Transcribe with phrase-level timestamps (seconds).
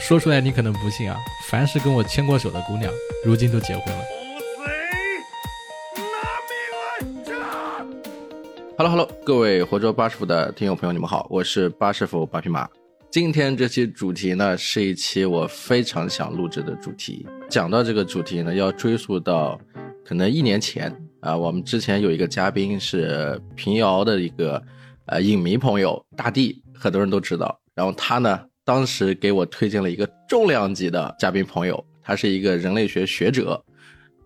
[0.00, 2.90] 说出来你可能不信啊，凡是跟我牵过手的姑娘，
[3.24, 4.04] 如今都结婚了。
[8.76, 12.66] Hello Hello，各位活捉八师傅的听友朋友，你们好，我是八师傅八匹马。
[13.10, 17.26] 今天这期主题呢，是一期我非常想录制的主题。
[17.50, 19.60] 讲到这个主题呢，要追溯到
[20.06, 24.62] 可能一年前啊，我们之前有一个嘉宾是平遥的一个
[25.06, 27.58] 呃影迷朋友大地，很多人都知道。
[27.74, 33.64] 然后他呢，当时给我推荐了一个重量级的嘉宾朋友，他是一个人类学学者。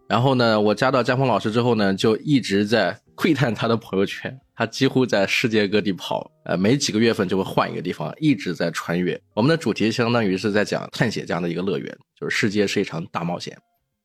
[0.09, 4.36] 然后呢，我加到江峰老师之后呢，就一直在窥探他的朋友圈。
[4.52, 9.16] 他几乎在世界各地跑，呃，每几个月份就会换一个地方，一直在穿越。
[9.33, 13.56] 我们的主题相当于是在讲探险这样的一个乐园，就是世界是一场大冒险。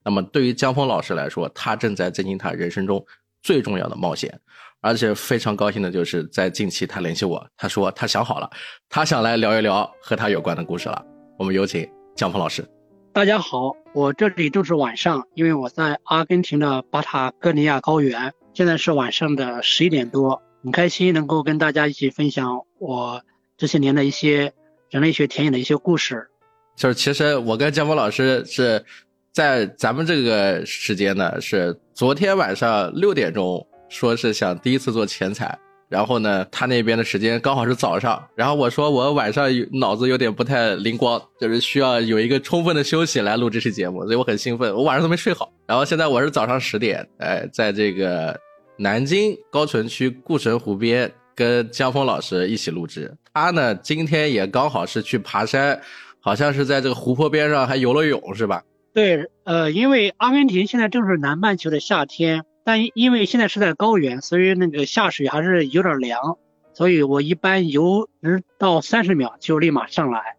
[0.05, 3.03] 那么对于江峰老师来说，他正在进行他人生中
[3.41, 4.39] 最重要的冒险，
[4.81, 8.49] 而且非常高兴的就是在近期他联系我，他说他想好了，
[8.89, 11.03] 他想来聊一聊和他有关的故事了。
[11.37, 12.65] 我们有请江峰老师。
[13.11, 23.23] 大家好，我这里正是晚上，因为我在阿根廷的巴塔哥尼亚高原，现在是晚上的十一点多，很开心能够跟大家一起分享我
[23.57, 24.53] 这些年的一些
[24.91, 26.27] 人类学田野的一些故事。
[26.75, 28.85] 就是其实我跟江峰老师是
[29.33, 35.57] 在咱们这个时间呢，是昨天晚上六点钟说是想第一次做前采。
[35.89, 45.49] 然后呢，他那边的时间刚好是早上，然后我说我晚上有脑子有点不太灵光，就是需要有一个充分的休息来录这期节目，所以我很兴奋，我晚上都没睡好。
[45.65, 48.37] 然后现在我是早上十点，哎，在这个
[48.77, 53.09] 南京高淳区固城湖边跟江峰老师一起录制。
[53.33, 55.79] 他呢今天也刚好是去爬山，
[56.19, 58.61] 好像是在这个湖泊边上还游了泳，是吧？
[58.93, 62.43] 对，呃，因为阿根廷现在正是南半球的夏天。
[62.67, 66.37] 但因为现在是在高原，所以那个下水还是有点凉，
[66.73, 70.35] 所以我一般游十到三十秒就立马上来，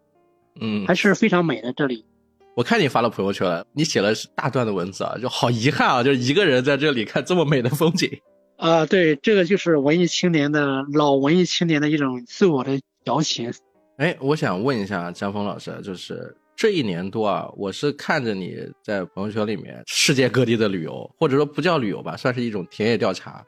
[0.61, 2.05] 嗯，还是非常美的这里。
[2.53, 8.07] 我看你发了朋友圈，你写了大段的文字啊，就好遗憾啊，就一个人在这里看这么美的风景。
[8.57, 13.51] 啊、呃，对，这个就是文艺青年的老文艺青年的一种自我的矫情。
[13.97, 16.37] 哎，我想问一下江峰老师，就是。
[16.59, 23.41] 这一年多啊，我是看着你在朋友圈里面世界各地的旅游，或者说不叫旅游吧，算是一种田野调查，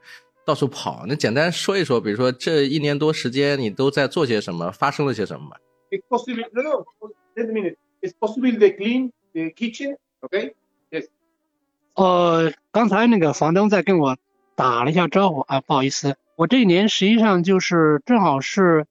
[0.46, 1.04] 到处跑。
[1.06, 5.58] 那简单说一说，比如说这一年多时间你都在做些什么，发生了些什么吧
[5.90, 6.48] ？It's possible.
[6.54, 6.86] No, no.
[7.36, 7.76] Wait a minute.
[8.02, 9.98] It's possible they clean the kitchen.
[10.22, 10.54] Okay.
[10.90, 11.08] Yes.
[11.96, 14.16] 呃，刚才那个房东在跟我
[14.56, 18.86] 打了一下招呼啊，不好意思，我这一年实际上就是正好是。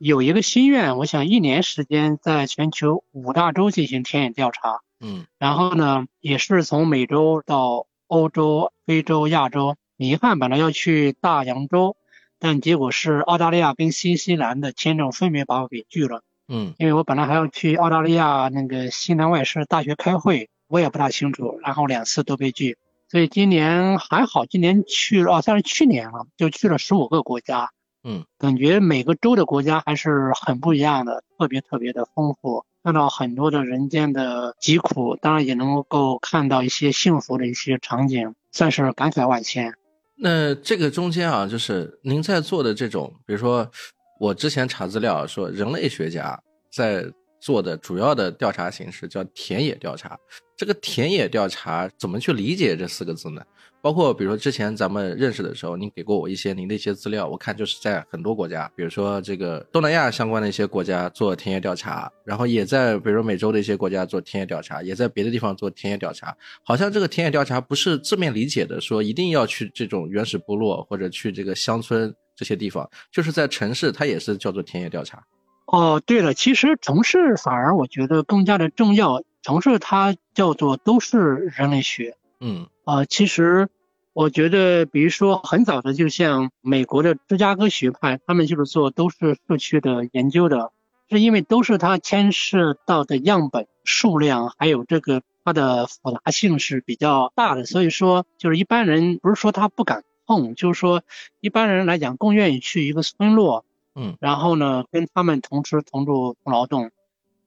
[0.00, 9.76] 有一个心愿，我想一年时间在全球五大洲进行田野调查，嗯，然后呢，也是从美洲到欧洲、非洲、亚洲。
[9.98, 11.96] 遗憾本来要去大洋洲，
[12.38, 22.78] 但结果是澳大利亚跟新西兰的签证分别把我给拒了，嗯，因为我本来还要去澳大利亚那个西南外事大学开会，我也不大清楚，然后两次都被拒，
[23.10, 27.70] 所以今年还好，今年去了，哦，算是去年了，就去了十五个国家。
[28.02, 39.74] 嗯，感觉每个州的国家还是很不一样的，特别特别的丰富，看到很多的人间的疾苦，当然也能够看到一些幸福的一些场景，算是感慨万千。
[40.16, 43.70] 那这个中间啊，就是您在做的这种，比如说
[44.18, 46.38] 我之前查资料说，人类学家
[46.72, 47.04] 在
[47.40, 50.18] 做的主要的调查形式叫田野调查。
[50.56, 53.42] 这个田野调查怎么去理解这四个字呢？
[53.82, 66.36] 包括比如说之前咱们认识的时候，您给过我一些您的一些资料，我看就是在很多国家，比如说这个东南亚相关的一些国家做田野调查，然后也在比如美洲的一些国家做田野调查，也在别的地方做田野调查。
[66.62, 75.24] 好像这个田野调查不是字面理解的，说一定要去这种原始部落或者去这个乡村这些地方，就是在城市它也是叫做田野调查。
[75.70, 81.18] 哦，对了，其实城市反而我觉得更加的重要，城市它叫做都市
[81.56, 82.16] 人类学。
[82.40, 82.66] 嗯。
[82.84, 83.68] 啊，其实
[84.12, 90.72] 我觉得，比如说很早的，就像美国的芝加哥学派，他们就是做都市社区的研究的，
[91.08, 101.04] 是因为都是它牵涉到的样本数量，还有这个它的复杂性是比较大的，所以说就是一般人不是说他不敢碰，就是说
[101.40, 103.64] 一般人来讲更愿意去一个村落，
[104.00, 106.90] 嗯，然后呢跟他们同吃同住同劳动。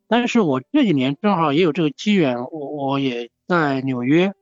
[0.07, 4.33] 但是我这几年正好也有这个机缘，我我也在纽约。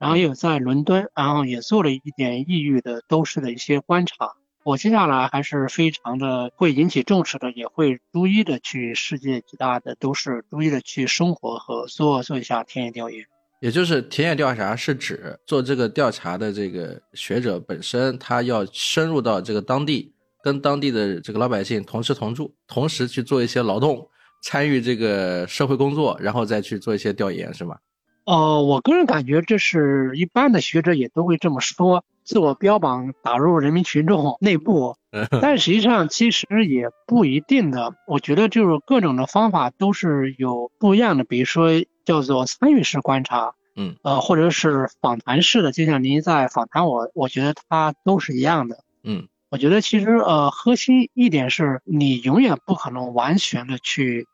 [0.00, 4.34] 然后也有在伦敦，然后也做了一点异域的都市的一些观察。
[4.62, 13.26] 我接下来还是非常的会引起重视的，也会逐一的去世界几大的都市，逐一的去生活和做做一下田野调研。
[13.58, 20.12] 也就是田野调查是指做这个调查的这个学者本身，他要深入到这个当地，
[20.48, 24.08] 跟当地的这个老百姓同吃同住，同时去做一些劳动，
[24.42, 27.76] 参与这个社会工作，然后再去做一些调研，是吗？
[28.24, 34.96] 哦，我个人感觉这是一般的学者也都会这么说，自我标榜打入人民群众内部，
[35.42, 37.94] 但实际上其实也不一定的。
[38.06, 41.68] 我觉得就是各种的方法都是有不一样的，比如说
[42.06, 48.78] 叫做参与式观察，嗯，呃，或者是访谈式的，就像您在访谈我，我觉得它都是一样的。
[49.02, 54.26] 嗯，我觉得其实呃，核心一点是你永远不可能完全的去。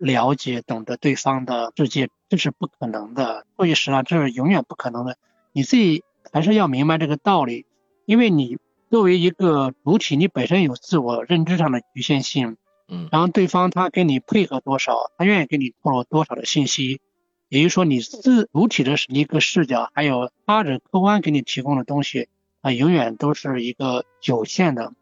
[0.00, 3.44] 了解、懂得对方的世界，这是不可能的。
[3.56, 5.18] 过去时了，这是永远不可能的。
[5.50, 7.66] 你自己还是要明白这个道理，
[8.06, 8.58] 因为你
[8.92, 12.56] 作为一个主体，你本身有自我认知上的局限性。
[12.86, 17.00] 嗯，然后对方他跟你配合多少，他愿意给你透露多少的信息，
[17.48, 22.28] 也就是说，你自主体的一个视角，还有他人客观给你提供的东西，
[22.60, 24.92] 啊，永远都是一个有限的。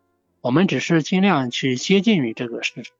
[0.40, 2.90] 我们只是尽量去接近于这个事实。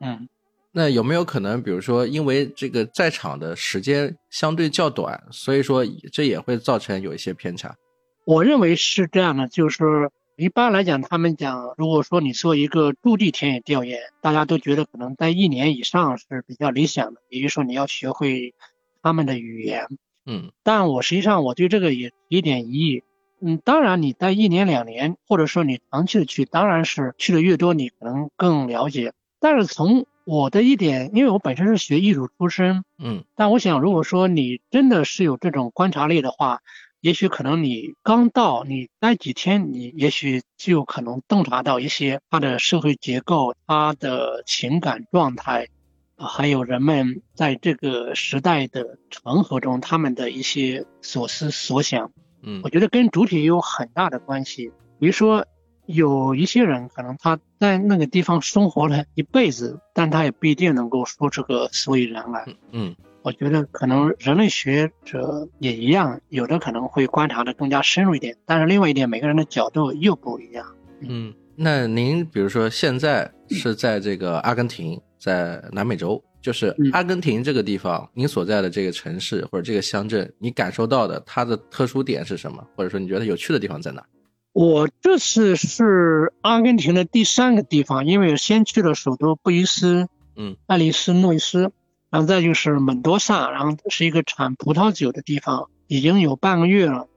[0.00, 0.28] 嗯。
[0.76, 7.76] 那有没有可能，比如说，因为这个在场的时间相对较短，所以说这也会造成有一些偏差？
[8.24, 18.52] 我认为是这样的，就是一般来讲，他们讲，如果说你做一个驻地田野调研，大家都觉得可能待一年以上是比较理想的，也就是说你要学会
[19.00, 19.86] 他们的语言。
[20.26, 23.04] 嗯，但我实际上我对这个也一点疑义。
[23.46, 29.12] 嗯，当然你待一年两年，或者说你长期的去，当然是去的越多，你可能更了解。
[29.38, 36.62] 但是从我的一点，因为我本身是学艺术出身，嗯，但我想，如果说你真的是有这种观察力的话，
[37.02, 45.68] 也许可能你刚到，你待几天，你也许就可能洞察到一些他的社会结构、他的情感状态，
[46.16, 52.10] 还有人们在这个时代的长河中他们的一些所思所想，
[52.44, 55.44] 嗯，我觉得跟主体有很大的关系，比如说。
[55.86, 62.46] 有一些人可能他在那个地方生活了一辈子，但他也不一定能够说出个所以然来。
[62.70, 70.64] 嗯，我觉得可能人类学者也一样，有的可能会观察的更加深入一点，但是另外一点，每个人的角度又不一样。
[71.00, 82.62] 嗯，那您比如说现在是在这个阿根廷，在南美洲，就是阿根廷这个地方，你所在的这个城市或者这个乡镇，你感受到的它的特殊点是什么？
[82.76, 84.04] 或者说你觉得有趣的地方在哪？
[84.52, 90.06] 我这次是阿根廷的第三个地方，因为先去了首都布宜斯，
[90.36, 91.72] 嗯，爱丽丝诺伊斯，
[92.10, 97.08] 然后再就是蒙多萨，然后是一个产葡萄酒的地方，已经有半个月了。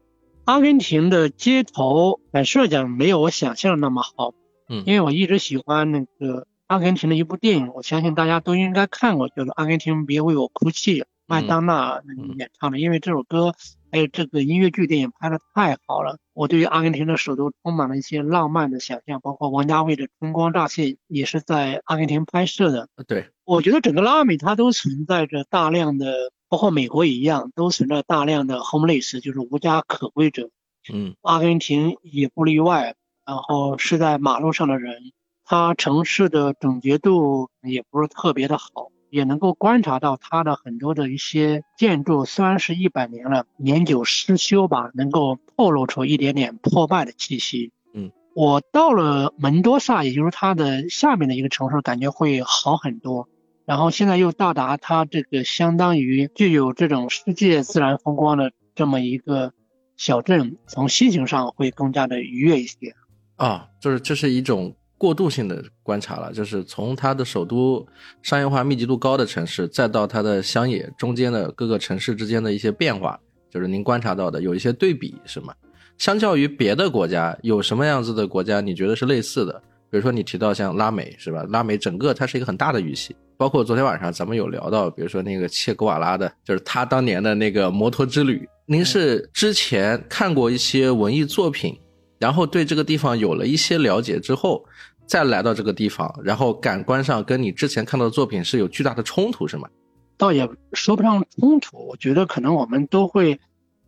[0.45, 4.33] 阿根廷的街头，坦率讲没有我想象的那么好，
[4.69, 12.01] 嗯，因为我一直喜欢那个阿根廷的一部电影，我相信大家都应该看过，叫做《阿根廷别为我哭泣》，麦当娜
[12.37, 13.53] 演唱的，因为这首歌。
[13.89, 22.89] 还有这个音乐剧电影拍的太好了，我对于阿根廷的首都充满了一些浪漫的想象，包括王家卫的《春光乍泄》也是在阿根廷拍摄的。
[23.07, 30.49] 对，我觉得整个拉美它都存在着大量的，包括美国也一样，都存在大量的 homeless，就是无家可归者。
[30.93, 32.93] 嗯，阿根廷也不例外。
[33.25, 35.11] 然后是在马路上的人，
[35.49, 38.91] 它城市的整洁度也不是特别的好。
[39.09, 47.71] 也能够观察到它的很多的一些建筑，虽然是一百年了，年久失修吧，能够透露出一点点破败的气息。
[47.93, 53.29] 嗯，我到了门多萨，也就是它的下面的一个城市，感觉会好很多。
[53.65, 59.53] 然后现在又到达它这个相当于具有这种世界自然风光的这么一个
[59.95, 62.93] 小镇，从心情上会更加的愉悦一些。
[63.37, 64.75] 啊，就是这是一种。
[64.97, 67.85] 过渡性的观察了，就是从它的首都
[68.21, 75.53] 商业化密集度高的城市，再到它的乡野中间的各个城市之间的一些变化，就是您观察到的有一些对比，是吗？
[75.97, 79.53] 相较于别的国家，有什么样子的国家你觉得是类似的？
[79.89, 81.43] 比如说你提到像拉美，是吧？
[81.49, 88.47] 拉美整个它是一个很大的语系，包括昨天晚上咱们有聊到，比如说那个切格瓦拉的，就是他当年的那个摩托之旅。
[88.65, 91.79] 您是之前看过一些文艺作品？
[92.19, 94.63] 然后对这个地方有了一些了解之后，
[95.05, 99.69] 再来到这个地方，然后感官上跟你之前看到的作品是有巨大的冲突，是吗？
[100.17, 103.39] 倒也说不上冲突，我觉得可能我们都会，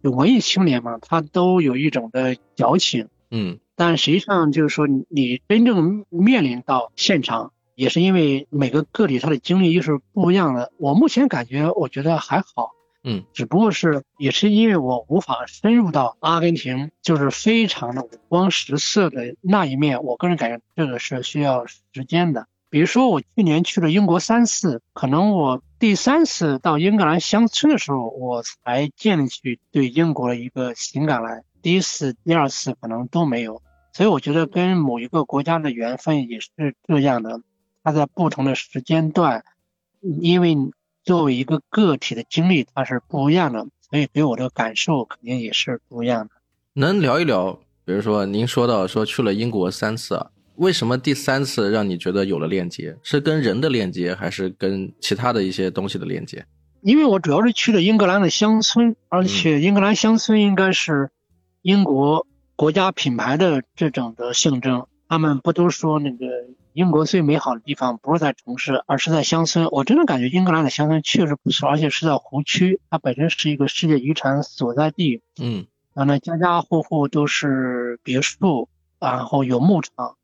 [0.02, 10.72] 有文艺青年嘛，他都有一种的矫情，嗯，但实际上就是说，你真正面临到现场，也是因为每个个体他的经历又是不一样的。
[10.78, 12.74] 我目前感觉，我觉得还好。
[13.04, 20.04] 嗯，只不过是也是因为我无法深入到阿根廷，就是非常的五光十色的那一面。
[20.04, 22.48] 我个人感觉这个是需要时间的。
[22.70, 31.44] 比如说我去年去了英国三次，可能我第三次到英格兰乡村的时候，我才建立起对英国的一个情感来。
[31.62, 33.62] 第一次、第二次可能都没有。
[33.94, 37.42] 所以我觉得跟某一个国家的缘分也是这样的，
[37.84, 39.44] 它在不同的时间段。
[40.02, 40.56] 因为
[41.04, 46.34] 作为一个个体的经历，它是不一样的，所以给我的感受肯定也是不一样的。
[46.74, 52.96] 能聊一聊，比如说您说到说去了英国三次啊，为什么第三次让你觉得有了链接？
[53.02, 56.46] 是跟人的链接，还是跟其他的一些东西的链接？
[56.82, 61.10] 因为我主要是去了英格兰的乡村，而且英格兰乡村应该是
[61.62, 62.26] 英国
[62.56, 64.86] 国家品牌的这种的象征。
[65.10, 66.26] 他们不都说那个
[66.74, 69.68] 英国最美好的地方不是在城市，而是在乡村？
[69.72, 75.22] 我真的感觉英格兰的乡村确实不错，而且是在湖区，它本身是一个世界遗产所在地。
[75.42, 80.16] 嗯，然后呢，家家户户都是别墅，然后有牧场，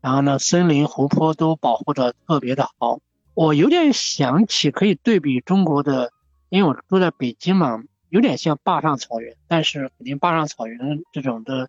[0.00, 3.00] 然后呢，森林、湖泊都保护的特别的好。
[3.34, 6.12] 我有点想起可以对比中国的，
[6.48, 11.68] 因为我住在北京嘛，有点像坝上草原，但是肯定坝上草原这种的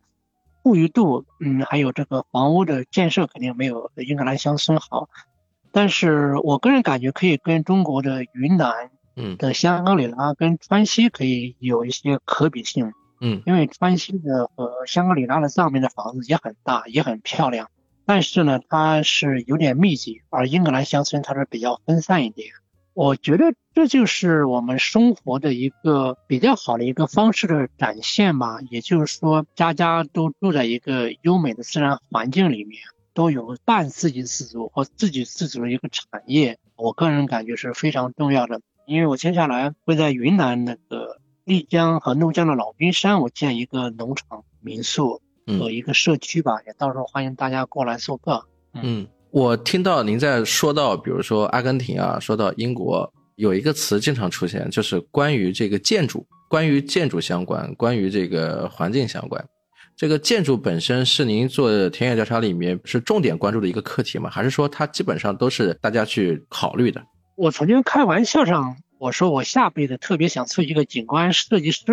[0.63, 5.09] 富裕度，嗯，还有这个房屋的建设肯定没有英格兰乡村好。
[5.71, 17.69] 但是我个人感觉可以跟中国的云南嗯的香格里拉跟川西可以有一些可比性，嗯因为川西的和香格里拉的上面的房子也很大，也很漂亮。
[18.05, 22.49] 但是呢，它是有点密集，而英格兰乡村它是比较分散一点。
[22.97, 28.57] 我觉得这就是我们生活的一个比较好的一个方式的展现吧。
[28.71, 32.81] 也就是说，家家都住在一个优美的自然环境里面，
[33.13, 36.57] 都有半自给自足或自给自足的一个产业。
[36.75, 45.21] 我个人感觉是非常重要的，因为我接下来会在云南那个丽江和怒江的老君山，我建一个农场民宿。
[45.45, 48.47] 和嗯一个社区吧，也到时候欢迎大家过来做客。
[48.73, 59.43] 嗯，我听到您在说到，比如说阿根廷啊，说到英国，有一个词经常出现，就是关于这个建筑，关于建筑相关，关于这个环境相关。
[59.95, 64.29] 这个建筑本身是您做田野调查里面是重点关注的一个课题吗？
[64.29, 67.03] 还是说它基本上都是大家去考虑的？
[67.35, 71.83] 我曾经开玩笑上我说我下辈子特别想做一个景观设计师，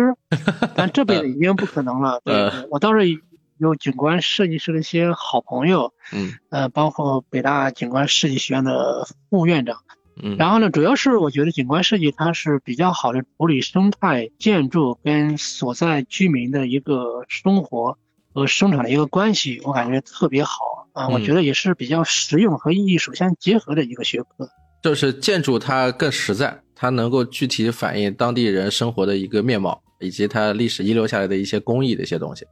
[0.75, 2.21] 但这辈子已经不可能了。
[2.23, 3.07] 对 呃我倒是
[3.57, 9.77] 有景观设计师的一些好朋友，嗯呃，包括北大景观设计学院的副院长。
[10.21, 17.97] 嗯然后呢，主要是我觉得景观设计它是比较好的处理生态建筑跟所在居民的一个生活
[18.33, 21.09] 和生产的一个关系，我感觉特别好啊。
[21.09, 24.49] 我嗯觉得也是比较实用和艺术相结合的一个学科。
[24.81, 32.45] 就是建筑它更实在，它能够具体反映当地人生活的一个面貌，以及它历史遗留下来的一些工艺的一些东西。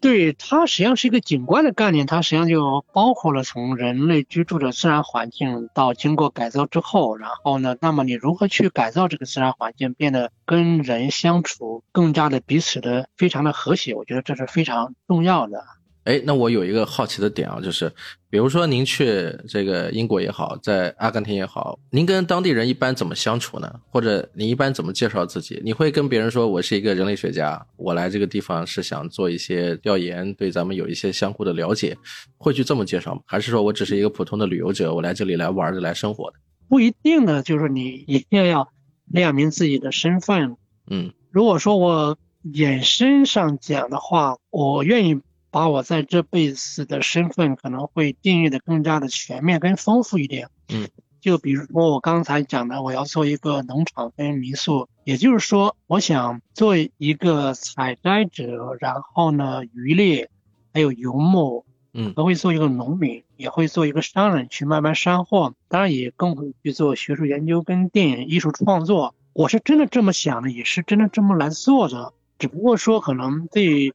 [0.00, 15.62] 对，它实际上是一个景观的概念，它实际上就包括了从人类居住的自然环境到经过改造之后，然后呢，那么你如何去改造这个自然环境，变得跟人相处更加的彼此的非常的和谐，我觉得这是非常重要的。
[16.10, 17.88] 哎，那我有一个好奇的点啊，就是
[18.28, 23.72] 比如说您去这个英国也好，在阿根廷也好，您跟当地人一般怎么相处呢？
[23.90, 25.60] 或者你一般怎么介绍自己？
[25.64, 31.96] 你会跟别人说我是一个人类学家，我来这个地方是想做一些调研，对咱们有一些相互的了解，
[32.38, 33.20] 会去这么介绍吗？
[33.24, 36.38] 还是说我只是一个普通的旅游者，我来这里来玩的，来生活的？
[36.68, 38.68] 不一定呢，就是你一定要
[39.06, 40.56] 亮明自己的身份。
[40.90, 50.48] 嗯如果说我衍生上讲的话，我愿意把我在这辈子的身份可能会定义的更加的全面跟丰富一点。
[50.68, 50.88] 嗯，
[51.20, 60.30] 就比如说我刚才讲的，我要做一个农场跟民宿，也就是说，我想做一个采摘者，然后呢渔猎，
[60.72, 69.14] 还有游牧，嗯还会做一个农民，也会做一个商人去卖卖山货，当然也更会去做学术研究跟电影艺术创作。
[69.32, 72.12] 我是真的这么想的，也是真的这么来做的。
[72.38, 73.92] 只不过说，可能对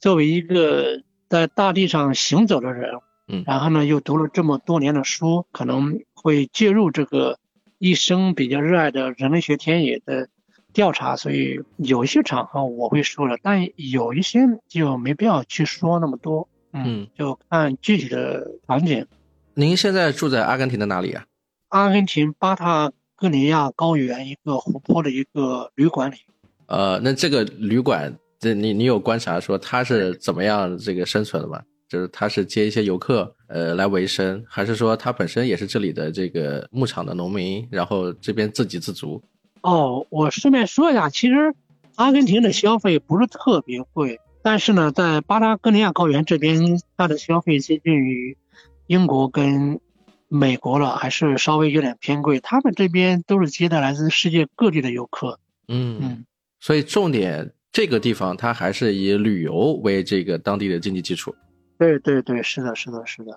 [0.00, 2.92] 作为一个在大地上行走的人，
[3.26, 7.38] 嗯然后呢又读了这么多年的书，可能会介入这个
[7.78, 10.28] 一生比较热爱的人类学田野的
[10.72, 16.48] 调查，所以有一些场合我会说了，但有一些就没必要去说那么多。
[16.72, 19.06] 嗯，就看具体的场景。
[19.54, 21.24] 您现在住在阿根廷的哪里啊？
[21.68, 26.16] 阿根廷巴塔哥尼亚高原一个湖泊的一个旅馆里，
[26.66, 31.62] 呃，那这个旅馆，这你你有观察说它是怎么样这个生存的吗？
[31.88, 39.22] 就是它是接一些游客，呃，来维生，还是说它本身也是这里的这个牧场的农民，然后这边自给自足？
[39.62, 41.54] 哦，我顺便说一下，其实
[41.96, 48.36] 阿根廷的消费不是特别贵，但是呢，在巴塔哥尼亚高原这边，它的消费接近于
[48.86, 49.80] 英国跟
[50.28, 52.38] 美国了，还是稍微有点偏贵。
[52.38, 55.40] 他们这边都是接待来自世界各地的游客。
[55.68, 56.24] 嗯，嗯，
[56.60, 61.32] 所以重点这个地方它还是以旅游为这个当地的经济基础。
[61.78, 63.30] 对对对，是的，是的，是的。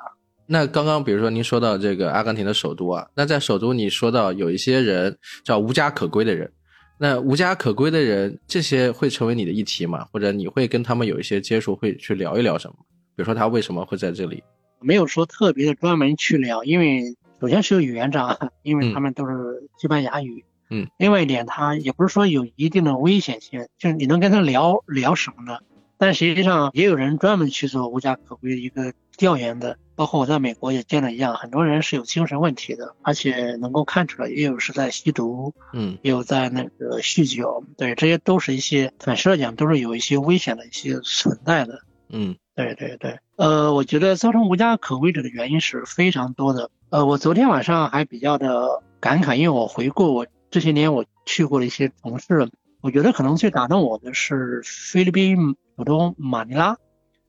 [0.47, 6.51] 那刚刚比如说您说到这个阿根廷的首都啊，那在首都你说到有一些人叫无家可归的人，
[6.97, 10.07] 那无家可归的人这些会成为你的议题吗？
[10.11, 12.75] 或者你会跟他们有一些接触，会去聊一聊什么？
[13.15, 14.43] 比如说他为什么会在这里？
[14.79, 19.33] 没有说特别的专门去聊，因为首先是有语言障碍，因为他们都是
[19.77, 20.43] 西班牙语。
[20.71, 20.87] 嗯。
[20.97, 25.59] 另外一点，他也不是说有一定的危险性，就是你能跟他聊聊什么呢？
[25.97, 41.81] 但实际上也有人专门去做无家可归的一个调研的，包括我在美国也见了一样，很多人是有精神问题的，而且能够看出来，也有是在吸毒，嗯，也有在那个酗酒，对，这些都是一些反射讲都是有一些危险的一些存在的。
[42.09, 46.71] 嗯，对对对，呃，我觉得造成无家可归者的原因是非常多的。
[46.89, 52.47] 呃，我昨天晚上还比较的感慨，因为我回顾我这些年我去过的一些城市，
[52.81, 55.55] 我觉得可能最打动我的是菲律宾。
[55.77, 56.77] 首都马尼拉，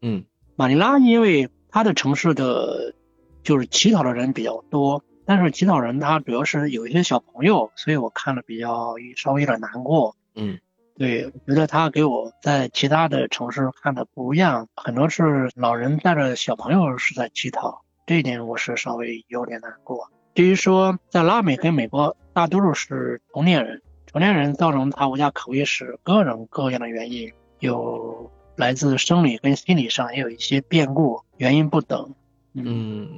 [0.03, 0.25] 嗯，
[0.57, 2.95] 马尼拉因为它的城市的，
[3.43, 10.59] 就是乞讨的人比较多，但是乞讨人他主要是有一些小朋友，所以我看了比较稍微有点难过，嗯，
[10.99, 20.11] 对，我觉得他给我在其他的城市看的不一样，很多是老人带着小朋友是在乞讨，这一点我是稍微有点难过。
[20.35, 28.31] 至于说在拉美跟美国，大多数是成年人，成年人造成他无家可归是各种各样的原因，有。
[28.55, 32.15] 来自生理跟心理上也有一些变故，原因不等。
[32.53, 33.09] 嗯，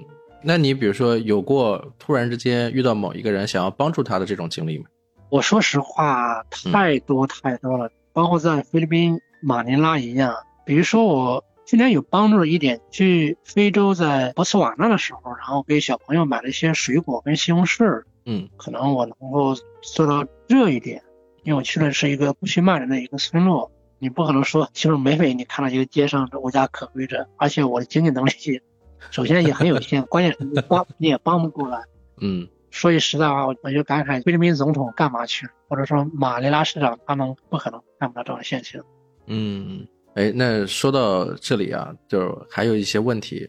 [0.45, 4.85] 那你比如说有过突然之间遇到某一个人想要帮助他的这种经历吗？
[5.31, 6.41] 我说实话，
[6.73, 10.33] 太多太多了，包括在菲律宾马尼拉一样。
[10.65, 18.05] 比如说我今年有帮助一点，去非洲在博茨瓦纳的时候，然后给小朋友买了一些水果跟西红柿。
[18.27, 21.03] 嗯，可能我能够做到这一点，
[21.43, 23.71] 因为我去的是一个不许骂人的一个村落。
[24.01, 28.33] 你不可能说，其实每每你看到一个街上的无家可归者，而且我的经济能力
[29.11, 31.83] 首先也很有限，关键是你帮你也帮不过来。
[32.21, 38.85] 嗯，说句实在话，我我就感慨菲律宾总统干嘛去了，或者说马尼拉市长他们不可能看不到这种现象。
[39.27, 43.49] 嗯，哎，那说到这里啊，就还有一些问题，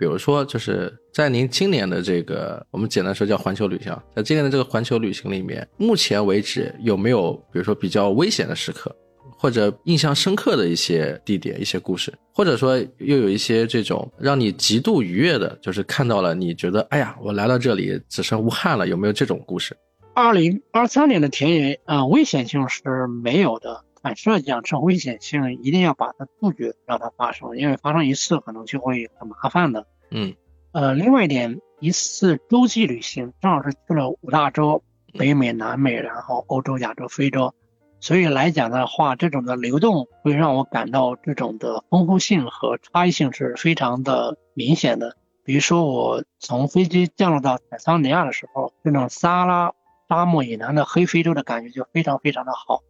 [0.00, 8.90] 比如说就是在您今年的这个我们简单说叫环球旅行，在今年的这个环球旅行里面，目前为止有没有比如说比较危险的时刻？
[9.36, 19.76] 或者印象深刻的一些地点、一些故事，或者说又有一些这种让你极度愉悦的，就是看到了你觉得，哎呀，我来到这里只剩无憾了，有没有这种故事？
[20.14, 23.84] 二零二三年的田野啊，危险性是没有的。
[24.02, 29.86] 反射讲，这危险性一定要把它杜绝，让它发生，因为发生一次可能就会很麻烦的。
[30.10, 30.34] 嗯，
[30.72, 34.82] 呃，另外一点，一次洲际旅行正好是去了五大洲，
[35.18, 37.54] 北美、南美，然后欧洲、亚洲、非洲。
[38.00, 45.16] 所以来讲的话，这种的流动会让我感到这种的丰富性和差异性是非常的明显的。
[45.44, 49.74] 比如说，我从飞机降落到坦桑尼亚的时候，这种撒拉
[50.08, 52.82] 沙漠以南的黑非洲的感觉就非常非常的好，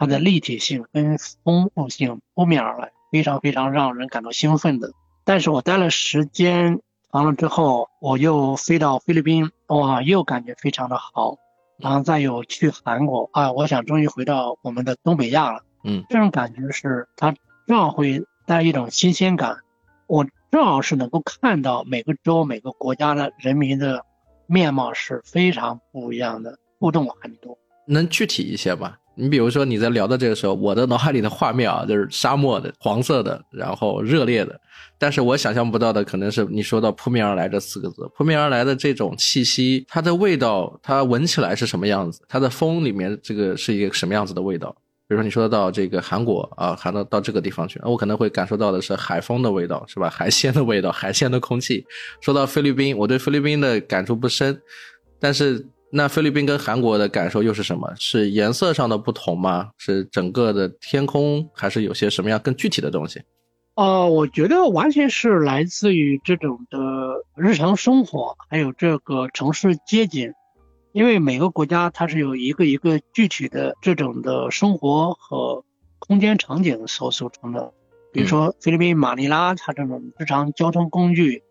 [0.00, 4.90] 它的立体性跟丰富性扑面而来，非常非常让人感到兴奋的。
[5.26, 6.80] 但是我待了时间
[7.12, 11.36] 长了之后，我又飞到菲律宾，哇，又感觉非常的好。
[11.76, 15.62] 然后再有去韩国啊，我想终于回到我们的东北亚了。
[15.84, 17.34] 嗯，这种感觉是它
[17.66, 19.58] 正好会带一种新鲜感。
[20.06, 24.02] 我正好是能够看到每个州、每个国家的人民的
[24.46, 27.58] 面貌是非常不一样的，互动很多。
[27.86, 28.96] 能具体一些吗？
[29.14, 34.58] 你比如说你在聊的这个时候，我的脑海里的画面啊，就是沙漠的、黄色的，然后热烈的。
[34.98, 42.22] 但是我想象不到的可能是你说到“扑面而来”这四个字，“扑面而来”的这种气息，它的味道，它闻起来是什么样子？
[42.28, 44.74] 它的风里面这个是一个什么样子的味道？
[45.08, 50.08] 比如说你说到这个韩国啊，韩到到这个地方去，我可能会感受到的是海风的味道，是吧？
[50.08, 51.84] 海鲜的味道，海鲜的空气。
[52.20, 54.58] 说到菲律宾，我对菲律宾的感触不深，
[55.18, 55.66] 但是。
[55.92, 57.92] 那菲律宾跟韩国的感受又是什么？
[57.96, 59.70] 是颜色上的不同吗？
[59.76, 63.20] 是整个的天空，还是有些什么样更具体的东西？
[63.74, 66.78] 哦，我觉得完全是来自于这种的
[67.34, 70.32] 日常生活，还有这个城市街景。
[70.92, 75.64] 因为每个国家它是有一个一个具体的这种的生活和
[76.00, 77.72] 空间场景所组成的。
[78.12, 81.44] 比如说菲律宾马尼拉，它这种日常交通工具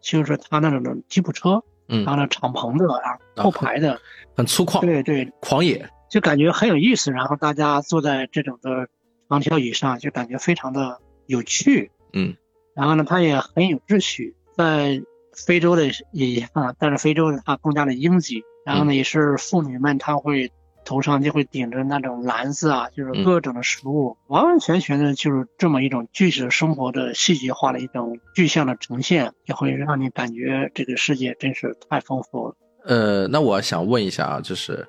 [0.00, 1.62] 就是它那种的吉普车。
[1.88, 4.00] 嗯，然后呢，敞篷的啊，后排的，
[4.36, 7.10] 很粗犷，对对，狂野，就感觉很有意思。
[7.10, 8.88] 然后大家坐在这种的
[9.28, 11.90] 长条椅上，就感觉非常的有趣。
[12.12, 12.36] 嗯，
[12.74, 14.34] 然后呢，它也很有秩序。
[14.56, 18.44] 在非洲的也一样，但是非洲的它更加的拥挤。
[18.64, 20.50] 然后呢，也是妇女们她会
[20.84, 32.56] 头上就会顶着那种篮子啊，就是嗯各种的食物，完完全全的就是这么一种具体的生活的细节化的一种具象的呈现，也会让你感觉这个世界真是太丰富了。
[32.86, 34.86] 呃，那我想问一下啊，就是，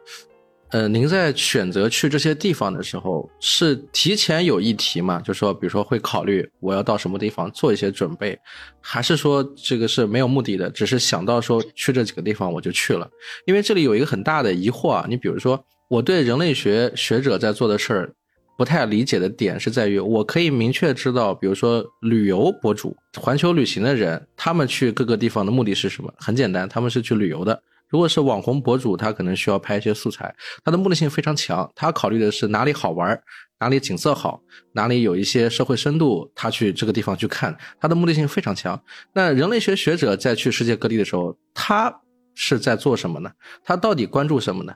[0.72, 5.22] 呃，您在选择去这些地方的时候，是提前有议题吗？
[5.22, 8.38] 就说，比如说会考虑我要到什么地方做一些准备，
[8.82, 13.10] 还是说这个是没有目的的，只是想到说去这几个地方我就去了？
[13.46, 18.14] 因为这里有一个很大的疑惑啊，你比如说，我对人类学学者在做的事儿。
[18.58, 26.14] 不太理解的点是在于，我可以明确知道，比如说旅游博主、环球旅行的人，他们去各个地方的目的是什么？
[26.18, 27.62] 很简单，他们是去旅游的。
[27.90, 33.22] 如果是网红博主，他可能需要拍一些素材，他的目的性非常强，他考虑的是哪里好玩，
[33.60, 38.82] 哪里景色好，哪里有一些社会深度，他去这个地方去看，他的目的性非常强。
[39.12, 41.94] 那人类学学者在去世界各地的时候，他
[42.34, 43.30] 是在做什么呢？
[43.66, 44.74] 他到底关注什么呢？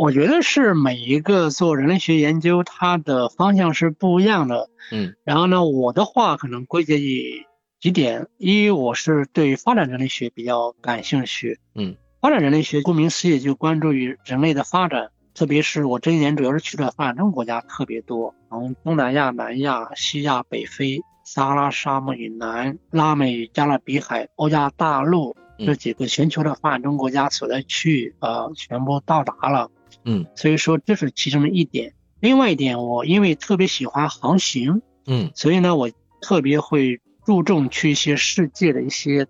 [0.00, 4.70] 我觉得是每一个做人类学研究，它的方向是不一样的。
[4.90, 7.44] 嗯然后呢，我的话可能归结于
[7.78, 11.60] 几点：一，我是对发展人类学比较感兴趣。
[11.74, 29.70] 嗯，发展人类学顾名思义就关注于人类的发展，特别是我这一年主要是去了发展中国家特别多，从东南亚、南亚、西亚、北非、撒哈拉沙漠以南、拉美与加勒比海、欧亚大陆嗯这几个全球的发展中国家所在区域啊、呃全部到达了。
[30.04, 31.94] 嗯所以说这是其中的一点。
[32.20, 39.26] 另外一点，我因为特别喜欢航行，嗯所以呢，我特别会注重去一些世界的一些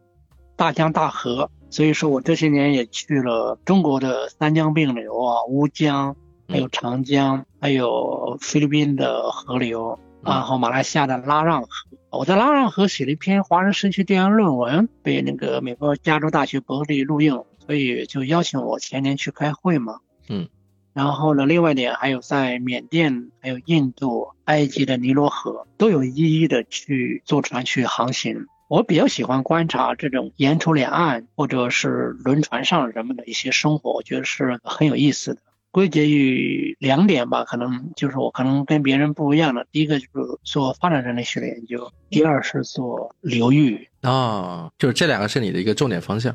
[0.57, 1.51] 大江大河。
[1.71, 6.17] 所以说我这些年也去了中国的三江并流啊、乌江，
[6.49, 11.69] 还有长江，还有菲律宾的河流，嗯然后马来西亚的拉让河。
[12.11, 20.01] 我在拉让河写了一篇华人社区调研论文，被那个美国加州大学伯克利录用，所以就邀请我前年去开会嘛。
[20.31, 20.49] 嗯。
[20.93, 28.47] 然后呢，另外一点还有在缅甸、还有印度、埃及的尼罗河，都有一一的去坐船去航行。
[28.69, 35.41] 我比较喜欢观察这种沿途两岸或者是轮船上人们的一些生活，我觉得是很有意思的。
[35.73, 39.65] 归结于两点吧，可能就是我可能跟别人不一样的。
[39.71, 40.11] 第一个就是
[40.43, 43.89] 做发展人类学的研究，第二是做流域。
[44.01, 46.35] 啊，就是这两个是你的一个重点方向。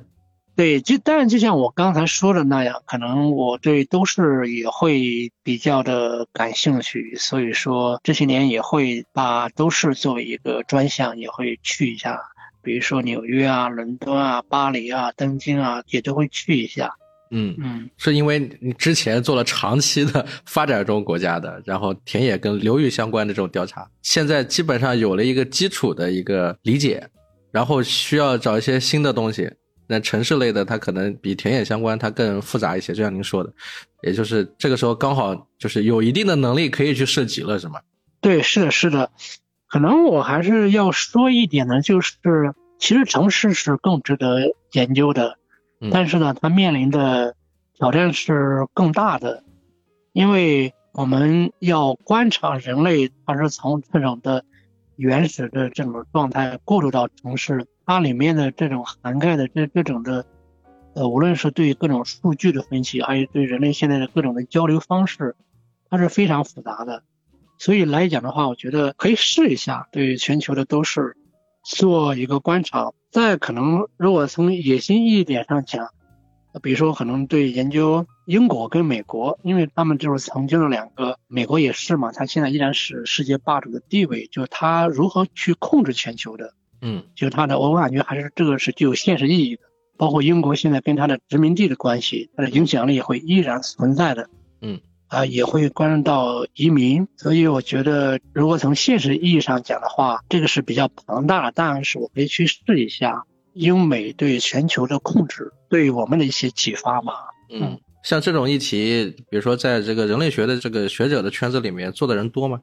[0.56, 12.22] 对，就当然就像我刚才说的那样，可能我对都市也会比较的感兴趣，所以说这些年也会把都市作为一个专项，也会去一下，
[12.64, 16.96] 比如说纽约啊、伦敦啊、巴黎啊、东京啊，也都会去一下。
[17.32, 27.06] 嗯，嗯，是因为你之前做了长期的发展中国家的，然后田野跟流域相关的这种调查，现在基本上有了一个基础的一个理解，
[27.52, 29.52] 然后需要找一些新的东西。
[29.88, 33.54] 那城市类的它可能比田野相关，它更复杂一些，就像您说的，
[34.02, 37.80] 也就是这个时候刚好就是有一定的能力可以去涉及了，是吗？
[38.22, 39.12] 对，是的，是的。
[39.68, 42.16] 可能我还是要说一点呢，就是
[42.78, 45.38] 其实城市是更值得研究的，
[45.82, 47.36] 嗯但是呢，它面临的
[47.74, 49.44] 挑战是更大的，
[50.14, 54.46] 因为我们要观察人类，它是从这种的
[54.96, 60.26] 原始的这种状态过渡到城市，它里面的这种涵盖的这这种的，
[60.96, 65.36] 呃，无论是对各种数据的分析，还有对人类现在的各种的交流方式，
[65.90, 67.04] 它是非常复杂的。
[67.58, 71.16] 所以来讲的话，我觉得可以试一下对全球的都市
[71.64, 72.92] 做一个观察。
[73.12, 75.90] 再可能，如果从野心一点上讲，
[76.62, 89.62] 比如说可能对研究英国跟美国，因为他们就是曾经的两个，美国也是嘛，它现在依然是世界霸主的地位，就是它如何去控制全球的，嗯就是它的，我感觉还是这个是具有现实意义的。
[89.98, 94.30] 包括英国现在跟它的殖民地的关系，它的影响力会依然存在的。
[94.62, 107.14] 嗯，啊，也会关注到移民，所以我觉得，如果从现实意义上讲的话，这个是比较庞大的，当然是我可以去试一下英美对全球的控制对我们的一些启发嘛。
[107.50, 112.60] 嗯，像这种议题，比如说在这个人类学的这个学者的圈子里面做的人多吗？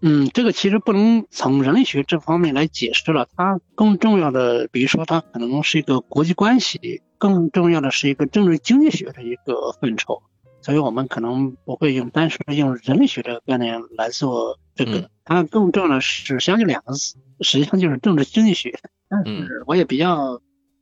[0.00, 10.22] 嗯，这个其实不能从人类学这方面来解释了，它更重要的，比如说它可能是一个国际关系，更重要的是一个政治经济学的一个范畴，
[10.62, 15.10] 所以我们可能不会用单纯用人类学的概念来做这个，嗯。
[15.24, 18.78] 它更重要的是实际上就两个字，实际上就是政治经济学。
[19.08, 19.46] 但嗯。
[19.46, 20.40] 是我也比较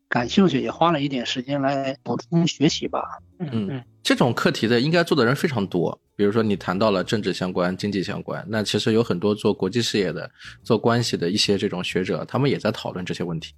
[0.08, 3.02] 感兴趣，也花了一点时间来补充学习吧。
[3.38, 5.98] 嗯嗯这种课题的应该做的人非常多。
[6.14, 10.30] 比如说你谈到了政治相关、经济相关，那其实有很多做国际事业的、
[10.62, 13.52] 做关系的一些这种学者，他们也在讨论这些问题。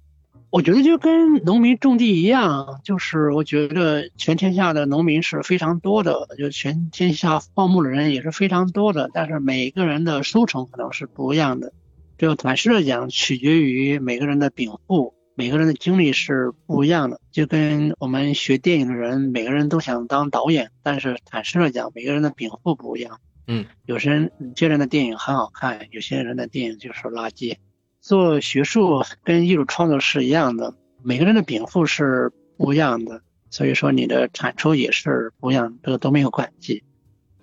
[0.49, 11.71] 我觉得就跟农民种地一样，就是我觉得全天下的农民是非常多的，就全天下放牧的人也是非常多的，但是每个人的收成可能是不一样的。
[12.17, 17.17] 这个坦率的讲，取决于每个人的禀赋，每个人的经历是不一样的。
[17.31, 23.21] 就跟我们学电影的人，每个人都想当导演，但是坦率的讲，每个人的禀赋不一样。
[23.47, 27.55] 嗯，有些人有些人的电影很好看，有些人的电影就是垃圾。
[28.01, 36.83] 做学术跟艺术创作是一样的，每个人的禀赋是不一样的，所以说你的产出也是不一样，这个都没有关系。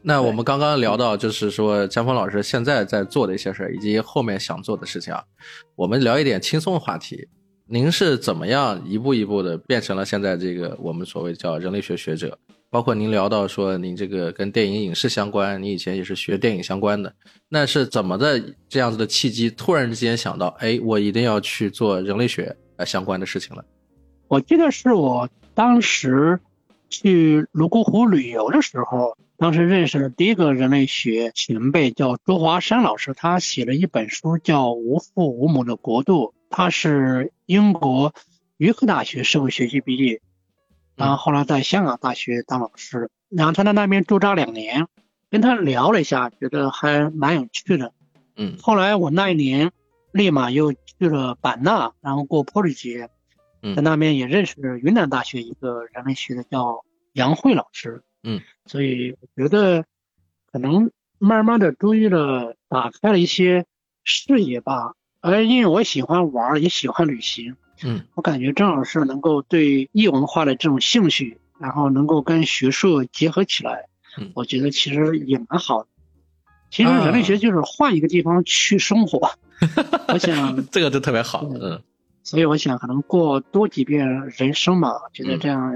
[0.03, 5.25] 那我们刚刚聊到，就是说江峰老师现在在做的一些事儿，以及后面想做的事情啊。
[5.75, 7.27] 我们聊一点轻松的话题。
[7.69, 12.39] 您是怎么样一步一步的变成了现在这个我们所谓叫人类学学者？
[12.71, 17.13] 包括您聊到说您这个跟电影影视相关，你以前也是学电影相关的，
[17.49, 23.65] 那是怎么的这样子的契机，突然之间想到，哎，我一定要去做人类学呃相关的事情了？
[24.29, 26.39] 我记得是我当时
[26.89, 38.15] 去泸沽湖旅游的时候，当时认识的第一个人类学前辈叫周华山老师，他写了一本书叫《无父无母的国度》，他是英国
[38.57, 40.21] 约克大学社会学系毕业，
[40.95, 44.87] 然后后来在香港大学当老师，然后他在那边驻扎两年，
[45.31, 47.93] 跟他聊了一下，觉得还蛮有趣的。
[48.37, 48.57] 嗯。
[48.61, 49.73] 后来我那一年
[50.13, 53.11] 立马又去了版纳，然后过泼水节，
[53.63, 53.75] 嗯。
[53.75, 59.85] 在那边也认识云南大学一个人类学的叫杨慧老师，嗯，所以我觉得
[60.53, 63.67] 可能慢慢的注意了，打开了一些
[64.05, 64.95] 视野吧。
[65.33, 73.87] 而因为我喜欢玩，也喜欢旅行，嗯我感觉正好是能够对异文化的这种兴趣，然后能够跟学术结合起来，
[74.19, 75.89] 嗯我觉得其实也蛮好的。
[76.71, 79.31] 其实啊人类学就是换一个地方去生活，
[80.09, 81.83] 我想， 这个就特别好，嗯嗯
[82.23, 85.73] 所以我想可能过多几遍人生吧，觉得嗯这样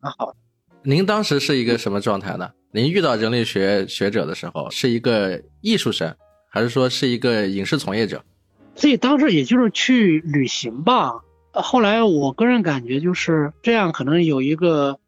[0.00, 0.36] 蛮好的。
[0.82, 2.50] 您当时是一个什么状态呢？
[2.72, 6.14] 您遇到人类学学者的时候，是一个艺术生，
[6.50, 8.22] 还是说是一个影视从业者？
[8.76, 11.22] 所以当时也就是去旅行吧。
[11.52, 14.98] 呃后来我个人感觉就是这样，可能有一个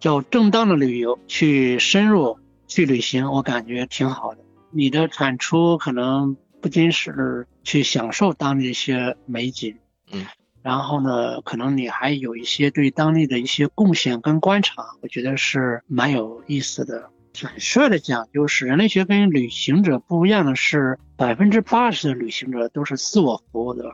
[0.00, 4.40] 叫正当的旅游，去深入去旅行，我感觉挺好的。
[4.70, 9.76] 你的产出可能不仅是去享受当地一些美景，
[10.10, 10.26] 嗯，
[10.62, 17.10] 然后呢，可能你还有一些对当地的一些贡献跟观察，我觉得是蛮有意思的。
[17.32, 23.92] 坦率的讲，就是人类学跟旅行者不一样的是，百分之八十的旅行者都是自我服务的，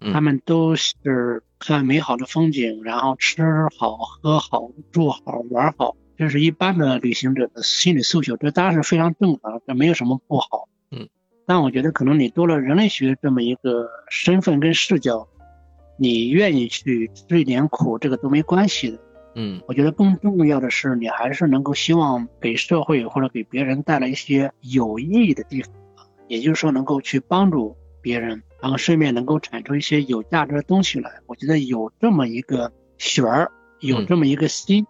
[0.00, 3.42] 嗯他们都是看美好的风景，然后吃
[3.76, 10.68] 好、喝好、住好、玩好，这是一般的旅行者的心理诉求，这当然是非常正常，这没有什么不好。
[10.90, 11.08] 嗯，
[11.46, 15.28] 但我觉得可能你多了人类学这么一个身份跟视角，
[15.98, 18.98] 你愿意去吃一点苦，这个都没关系的。
[19.34, 25.72] 嗯我觉得更重要的是，你还是能够希望给社会或者给别人带来一些有意义的地方，
[26.28, 31.10] 也就是说能够去帮助别人，然后顺便能够产出一些有价值的东西来。
[31.26, 34.86] 我觉得有这么一个旋儿，有这么一个心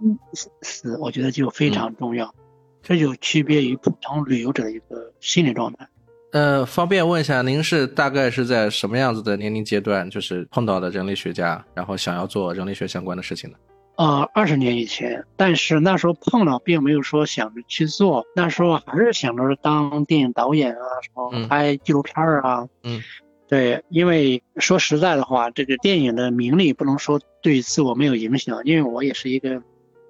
[0.63, 2.35] 思，我觉得就非常重要。
[2.83, 5.89] 这就区别于普通旅游者的一个心理状态。
[6.33, 13.57] 呃，方便问一下，您是大概是在什么样子的年龄阶段，就是碰到的人类学家，然后想要做人类学相关的事情呢？
[13.97, 22.67] 呃，二十年以前，但是那时候碰到，并没有说想着去做，那时候还是想着当电影导演啊，什么嗯拍纪录片儿啊。
[22.83, 23.03] 嗯，
[23.49, 29.63] 对，因为说实在的话，这个电影的名利不能说对自我没有影响，因为我也是一个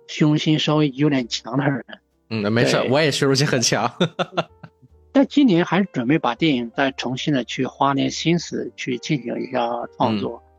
[0.07, 1.85] 虚荣心稍微有点强的人。
[2.31, 3.93] 嗯，没事，我也虚荣心很强。
[5.13, 10.41] 但今年还是准备把电影再重新的去花点心思去进行一下创作。
[10.47, 10.52] 嗯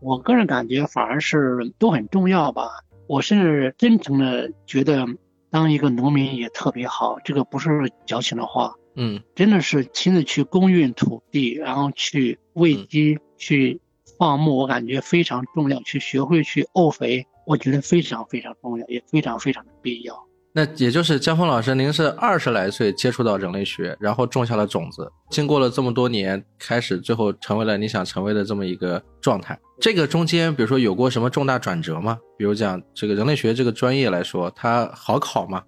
[0.00, 2.68] 我个人感觉反而是都很重要吧。
[3.06, 5.06] 我甚至真诚的觉得，
[5.50, 13.80] 当一个农民也特别好，这个不是矫情的话，嗯真的是亲自去耕耘土地，然后去喂鸡、去
[14.18, 15.80] 放牧，我感觉非常重要。
[15.80, 20.27] 去学会去沤肥，我觉得非常非常重要，也非常非常的必要。
[20.58, 29.56] 那也就是江峰老师，您是二十来岁接触到人类学，然后种下了种子，经过了这么多年，开始最后成为了你想成为的这么一个状态。
[29.80, 32.18] 这个中间，比如说有过什么重大转折吗？
[32.36, 35.62] 比如讲这个人类学这个专业来说，它好考吗？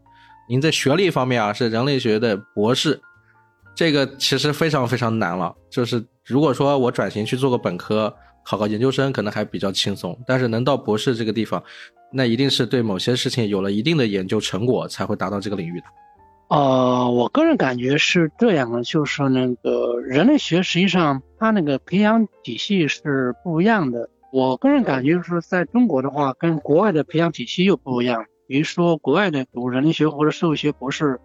[0.48, 3.00] 您在学历方面啊是人类学的博士，
[3.76, 5.54] 这个其实非常非常难了。
[5.70, 8.12] 就是如果说我转型去做个本科，
[8.44, 11.62] 考个研究生可能还比较轻松，但是能到博士这个地方，
[12.12, 15.86] 那一定是对某些事情有了一定的研究成果才会达到这个领域的。
[16.48, 24.10] 呃，我个人感觉是这样的，就是那个人类学实际上它那个培养体系是不一样的。
[24.32, 28.24] 我个人感觉是在中国的话，跟国外的培养体系又不一样。
[28.48, 31.20] 比如说，国外的读人类学或者社会学博士，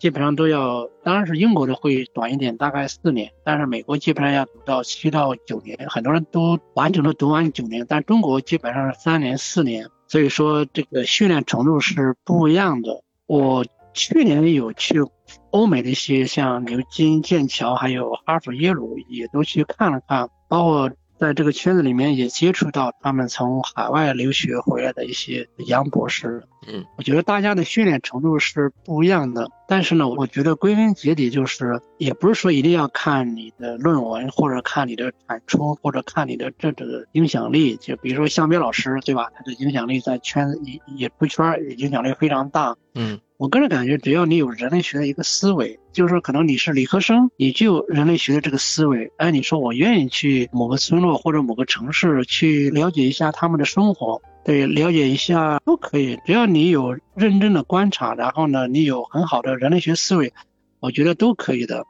[0.00, 13.02] 基本上都要，当然是英国的会短一点，大概四年，但是美国基本上要读到七到九年，很多人都完整的读完九年，但中国基本上是三年四年，所以说这个训练程度是不一样的。
[13.26, 15.04] 我去年有去
[15.50, 20.90] 欧美的一些像牛津、剑桥，还有哈佛、耶鲁，也都去看了看，包括。
[21.20, 39.30] 在这个圈子里面也接触到他们从海外留学回来的一些杨博士，嗯，我觉得大家的训练程度是不一样的，但是呢，我觉得归根结底就是，也不是说一定要看你的论文或者看你的产出或者看你的这个影响力，就比如说向斌老师，对吧？
[39.36, 41.44] 他的影响力在圈子也也出圈，
[41.76, 43.20] 影响力非常大，嗯。
[43.40, 49.10] 我个人感觉，只要你有人类学的一个思维，就是说可能你是理科生，你就有人类学的这个思维。
[49.16, 56.18] 哎，你说我愿意去某个村落或者某个城市去了解一下他们的生活，对，了解一下都可以。
[56.26, 60.34] 只要你有认真的观察，然后呢，你有很好的人类学思维，
[60.78, 61.86] 我觉得都可以的。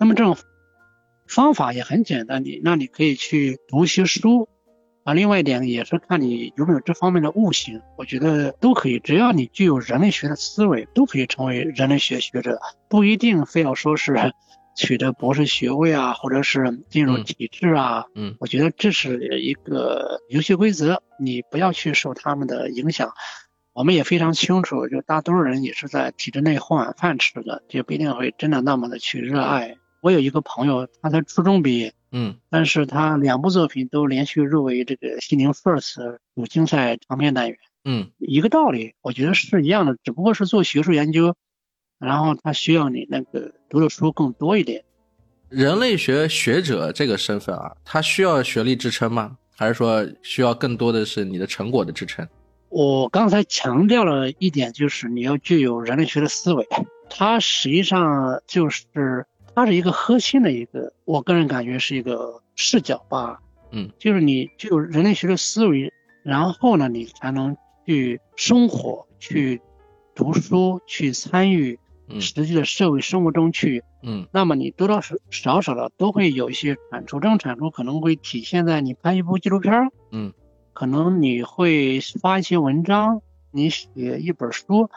[0.00, 0.38] 那么这种
[1.26, 4.48] 方法也很简单，你那你可以去读一些书。
[5.04, 14.16] 啊，另外一点也是看你有没有这方面的悟性，我觉得都可以，只要你具有人类学的思维，都可以成为人类学学者，不一定非要说是
[14.74, 18.06] 取得博士学位啊，或者是进入体制啊。
[18.14, 23.12] 嗯，我觉得这是一个游戏规则，你不要去受他们的影响。
[23.74, 29.76] 我们也非常清楚，就大多数人也是在体制内混碗饭吃的，就不一定会真的那么的去热爱。
[30.00, 31.92] 我有一个朋友，他才初中毕业。
[32.16, 37.58] 嗯，但是他两部作品都连续入围这个西宁 First 主竞赛长篇单元。
[37.84, 41.34] 嗯，一个道理，我觉得是一样的，只不过是做学术研究，
[41.98, 44.84] 然后他需要你那个读的书更多一点。
[45.48, 49.36] 人类学学者这个身份啊，他需要学历支撑吗？
[49.56, 52.24] 还是说需要更多的是你的成果的支撑？
[52.68, 56.64] 我刚才强调了一点，就是你要具有人类学的思维，
[57.10, 59.26] 它实际上就是。
[59.54, 63.40] 它是一个核心的一个，我个人感觉是一个视角吧，
[63.70, 65.92] 嗯，就是你具有人类学的思维，
[66.24, 69.60] 然后呢，你才能去生活、去
[70.14, 71.78] 读书、去参与
[72.18, 79.72] 实际的社会生活中去，嗯，那么你多多少少少的都会有一些产出，这种产出可能会体现在你拍一部纪录片，
[80.10, 80.32] 嗯，
[80.72, 84.90] 可能你会发一些文章，你写一本书，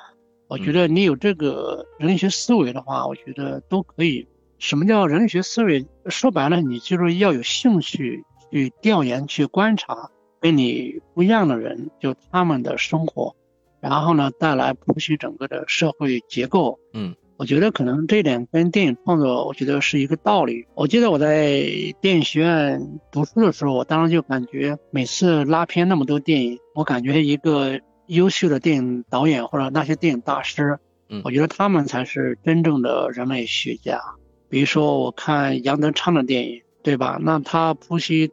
[0.48, 4.28] 我觉得你有这个人类学思维的话，我觉得都可以。
[4.60, 5.86] 什么叫人类学思维？
[6.08, 13.36] 说白了，你就是要有兴趣去调研、去观察跟你不一样的人，就他们的生活，
[13.80, 16.80] 然后呢，带来剖析整个的社会结构。
[16.94, 20.66] 嗯，我觉得可能这一点跟电影创作，我觉得是一个道理。
[20.74, 21.62] 我记得我在
[22.02, 34.02] 电影学院读书的时候，我当时就感觉，每次拉片那么多电影，我感觉一个优秀的电影导演或者那些电影大师，嗯，我觉得他们才是真正的人类学家。
[34.50, 37.18] 比如说，我看杨德昌的电影，对吧？
[37.22, 38.32] 那他剖析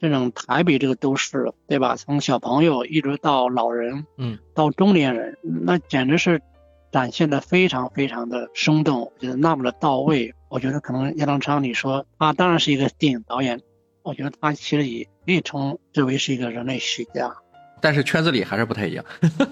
[0.00, 1.96] 这种台北这个都市，对吧？
[1.96, 6.42] 从小朋友一直到老人，嗯，到中年人，那简直是
[6.90, 10.34] 展现的非常非常的生动，我觉得那么的到位。
[10.48, 13.60] 我觉得可能杨德昌，你说他当然是一个电影导演，
[14.02, 17.36] 我觉得他其实也可以称之为是一个人类学家。
[17.82, 19.04] 但是圈子里还是不太一样，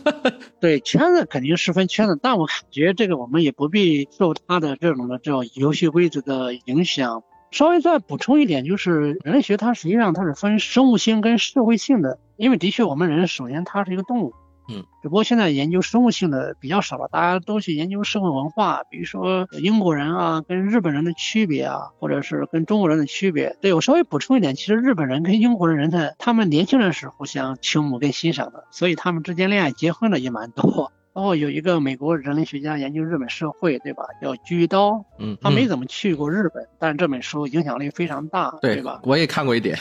[0.61, 7.25] 对圈子肯定是分圈子，但我感觉这个我们也不必受他的这种的这种游戏规则的影响。
[7.51, 14.33] 稍微再补充一点，就是人类学它实际上它是分生物性跟社会性的，因为的确我们人首先它是一个动物。
[14.71, 23.57] 嗯，只不过现在研究生物性的比较少了，大家都去研究社会文化，比如说英国人啊跟日本人的区别啊，或者是跟中国人的区别。
[23.61, 30.93] 对我稍微补充一点，其实日本人跟英国人的他们年轻人是互相倾慕跟欣赏的，所以他们之间恋爱结婚的也蛮多。
[31.13, 34.05] 包括有一个美国人类学家研究日本社会，对吧？
[34.23, 39.01] 叫居刀，嗯，他没怎么去过日本，但是这本书影响力非常大，对吧？
[39.03, 39.77] 我也看过一点。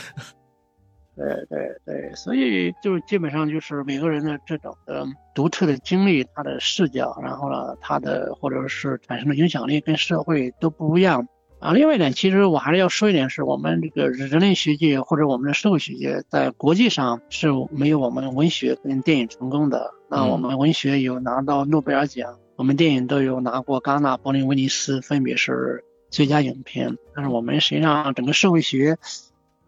[1.20, 5.04] 对对对，所以就是基本上就是每个人的这种的
[5.34, 11.28] 独特的经历，他的视角，然后呢，他的或者是产生的影响力跟社会都不一样
[11.58, 11.74] 啊。
[11.74, 19.92] 另外一点，其实我还是要说一点，是我们这个人类学界或者我们的社会学界在国际上是没有我们文学跟电影成功的。
[20.08, 26.96] 那我们文学有拿到诺贝尔奖，我们电影都有拿过戛纳、柏林、威尼斯，分别是最佳影片。
[27.14, 28.96] 但是我们实际上整个社会学。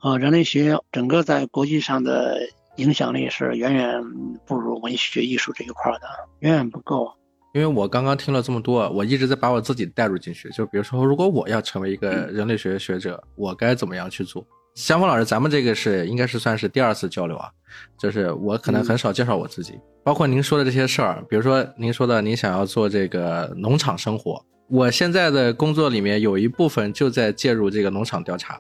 [0.03, 2.41] 呃，人类学整个在国际上的
[2.77, 4.03] 影响力是远远
[4.45, 6.01] 不如文学艺术这一块的，
[6.41, 7.09] 远远不够。
[7.55, 10.49] 因为我刚刚听了这么多，我一直在把我自己带入进去。
[10.51, 14.45] 就比如说，如果我要成为一个人类学学者，我该怎么样去做？
[14.75, 17.49] 香峰老师，咱们这个是应该是算是第二次交流啊，
[17.97, 28.59] 就是我可能很少介绍我自己，包括您说的这些事儿，比如说您说的您想要做这个农场生活，我现在的工作里面有一部分就在介入这个农场调查，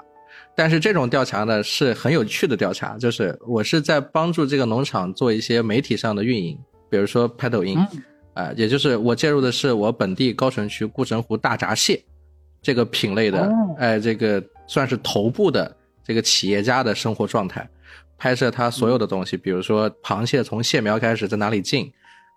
[0.54, 6.58] 但是这种调查呢是很有趣的调查，就是我是在帮助这个农场做一些媒体上的运营，
[6.90, 7.78] 比如说拍抖音，
[8.34, 12.02] 啊、也就是我介入的是我本地高淳区固城湖大闸蟹
[12.60, 15.74] 这个品类的哦，哎，这个算是头部的
[16.04, 17.68] 这个企业家的生活状态，
[18.18, 21.90] 拍摄他所有的东西，比如说螃蟹从蟹苗开始在哪里进，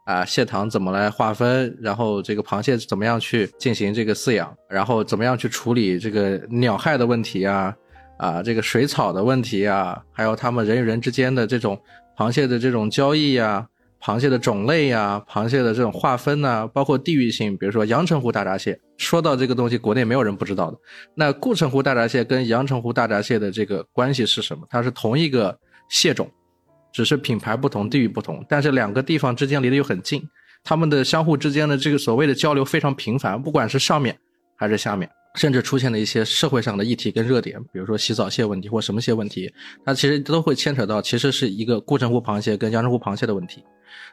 [0.05, 7.76] 啊，蟹塘怎么来划分，然后这个螃蟹怎么样去进行这个饲养，然后怎么样去处理这个鸟害的问题啊，
[8.18, 11.80] 啊，这个水草的问题啊，还有他们人与人之间的这种
[12.18, 13.68] 螃蟹的这种交易呀、
[14.01, 18.80] 螃蟹的种类呀、螃蟹的这种划分呐、包括地域性，比如说阳澄湖大闸蟹。
[18.97, 20.78] 说到这个东西，国内没有人不知道的。
[21.13, 24.66] 那固城湖大闸蟹跟阳澄湖大闸蟹的这个关系是什么？
[24.70, 25.59] 它是同一个
[25.89, 26.32] 蟹种，
[26.93, 30.24] 只是品牌不同、地域不同，但是两个地方之间离得又很近，
[30.63, 34.18] 它们的相互之间的这个所谓的交流非常频繁，不管是上面
[34.55, 35.09] 还是下面。
[35.36, 39.51] 甚至出现了一些社会上的议题跟热点，比如说洗澡蟹问题或什么蟹问题，
[39.86, 43.63] 它其实都会牵扯到，其实是一个固城湖螃蟹跟阳澄湖螃蟹的问题。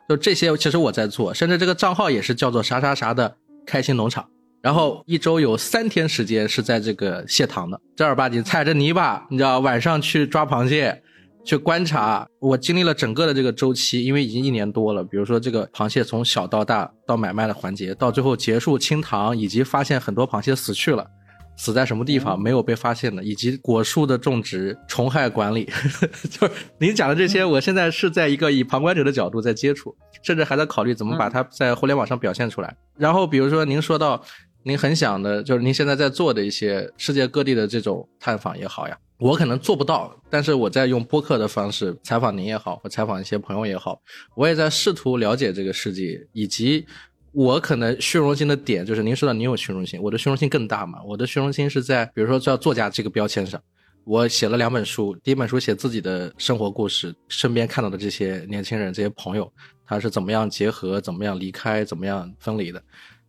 [0.09, 4.29] 就这些，其实我在做，甚至这个账号也是叫做啥啥啥的开心农场。
[4.61, 11.03] 然后一周有三天时间是在这个蟹塘的，正儿八经踩着泥巴，你知道，晚上去抓螃蟹，
[11.45, 12.27] 去观察。
[12.41, 15.03] 我经历了整个的这个周期，因为已经一年多了。
[15.05, 21.07] 比如说这个螃蟹从小到大到买卖的环节，到最后结束清塘，以及发现很多螃蟹死去了。
[21.55, 25.71] 死在什么地方没有被发现的，以及果树的种植、虫害管理，
[26.31, 32.75] 就是您讲的这些，我现在是在一个以旁观者的角度在接触，甚至还在考虑怎么把它在互联网上表现出来。
[32.97, 34.21] 然后比如说您说到
[34.63, 44.03] 您很想的，就是您现在在做的一些世界各地的这种探访也好呀，我可能做不到，但是我在用播客的方式采访您也好，或采访一些朋友也好，
[44.35, 46.85] 我也在试图了解这个世界，以及
[47.31, 50.99] 我可能虚荣心的点就是您说到您有虚荣心，我的虚荣心更大嘛。
[51.05, 53.63] 我的虚荣心是在比如说叫作家这个标签上，
[54.03, 59.49] 我写了两本书，第一本书写自己的生活故事，身边看到的这些年轻人、这些朋友，
[59.87, 62.83] 他是怎么样结合、怎么样离开、怎么样分离的。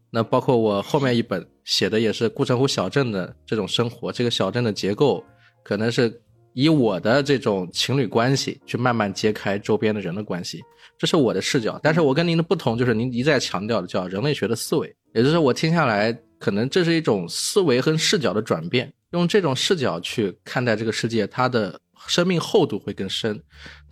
[0.10, 5.24] 那包括我后面一本写的也是顾城湖小镇的这种生活，这个小镇的结构
[5.64, 6.22] 可能是
[6.54, 10.62] 以我的这种情侣关系去慢慢揭开周边的人的关系，
[10.98, 11.80] 这是我的视角。
[11.82, 23.42] 但是我跟您的不同就是您一再强调的叫人类学的思维，也就是我听下来，可能这是一种思维和视角的转变，用这种视角去看待这个世界，它的生命厚度会更深，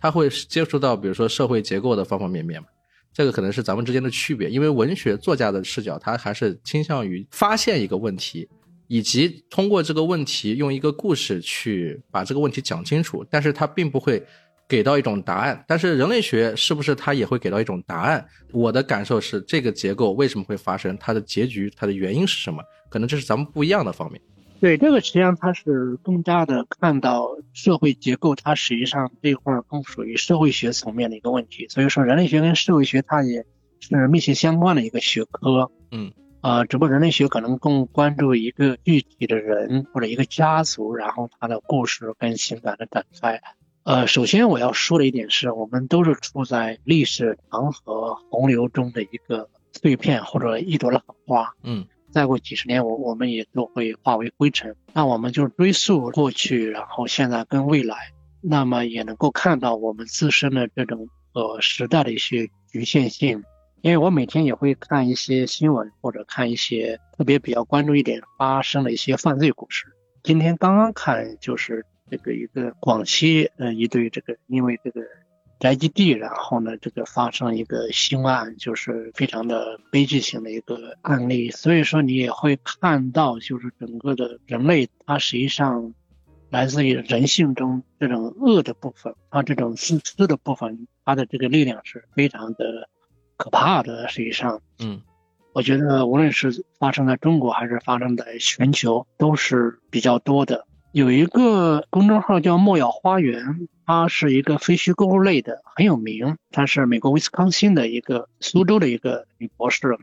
[0.00, 2.68] 它会接触到比如说社会结构的方方面面嘛。
[3.14, 8.48] 这个可能是咱们之间的区别，因为文学作家的视角，他还是倾向于发现一个问题，
[8.92, 14.22] 以及通过这个问题用一个故事去把这个问题讲清楚，但是它并不会
[14.68, 15.64] 给到一种答案。
[15.66, 18.22] 但是人类学是不是它也会给到一种答案？
[18.52, 22.62] 我的感受是，这个结构为什么会发生，它的结局，它的原因是什么？
[22.90, 24.20] 可能这是咱们不一样的方面。
[24.60, 31.66] 对这个，实际上它是更加的看到社会结构，它实际上这块儿更属于社会学层面的一个问题。
[31.70, 33.46] 所以说，人类学跟社会学它也
[33.80, 35.72] 是密切相关的一个学科。
[35.90, 36.12] 嗯，
[36.42, 43.40] 呃，只不过人类学可能更关注一个具体的人或者一个家族，然后他的故事跟情感的展开。
[43.84, 51.54] 呃，首先我要说的一点是，我们都是处在历史长河洪流中的一个碎片或者一朵浪花。
[51.62, 51.86] 嗯。
[52.10, 54.76] 再过几十年，我我们也都会化为灰尘。
[54.92, 58.12] 那我们就追溯过去，然后现在跟未来，
[58.42, 63.42] 那么也能够看到我们自身的这种呃时代的一些局限性。
[63.82, 69.86] 因为我每天也会看一些新闻，或者看一些特别比较关注一点发生的一些犯罪故事。
[70.22, 75.02] 今天刚刚看就是这个一个广西呃一对这个因为这个。
[75.58, 81.52] 宅基地，然后呢，这个发生一个凶案，就是非常的悲剧性的一个案例。
[81.52, 85.94] 所以说，你也会看到，就是整个的人类，它实际上
[86.50, 92.88] 来自于人性中这种恶的部分，它这种自私的部分，它的这个力量是非常的
[93.36, 94.08] 可怕的。
[94.08, 95.02] 实际上，嗯，
[95.52, 100.66] 我觉得无论是发生在中国还是发生在全球，都是比较多的。
[100.92, 106.36] 有一个公众号叫莫要花园，它是一个非虚构类的，很有名。
[106.50, 109.98] 它是美国威斯康星的一个苏州的一个女博士，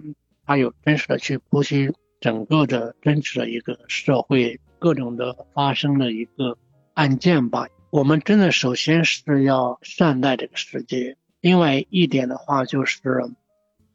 [0.48, 6.58] 她有真实的去剖析整个的真实的一个社会各种的发生的一个
[6.96, 7.68] 案件吧。
[7.92, 13.02] 我们真的首先是要善待这个世界，另外一点的话就是，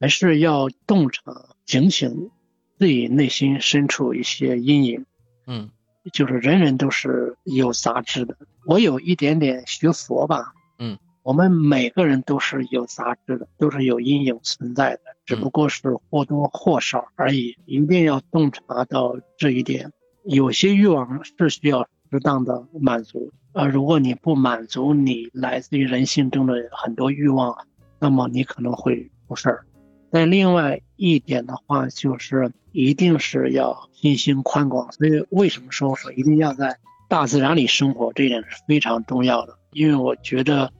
[0.01, 1.23] 还是要洞察、
[1.65, 2.31] 警醒
[2.79, 5.07] 自己内心深处一些阴影。
[5.47, 5.71] 嗯。
[6.13, 8.37] 就是人人都是有杂质的。
[8.67, 17.57] 我有一点点学佛吧，嗯，我们每个人都是有杂质的，都是有阴影存在的，只不过是或多或少而已。
[17.65, 19.93] 一定要洞察到这一点。
[20.25, 27.57] 有些欲望是需要适当的满足，而如果你不满足你来自于人性中的很多欲望，
[27.99, 29.65] 那么你可能会出事儿。
[30.11, 34.93] 但另外一点的话，就是一定是要心胸宽广。
[34.93, 36.77] 所以为什么说说一定要在
[37.09, 39.57] 大自然里生活，这一点是非常重要的。
[39.73, 40.73] 因为我觉得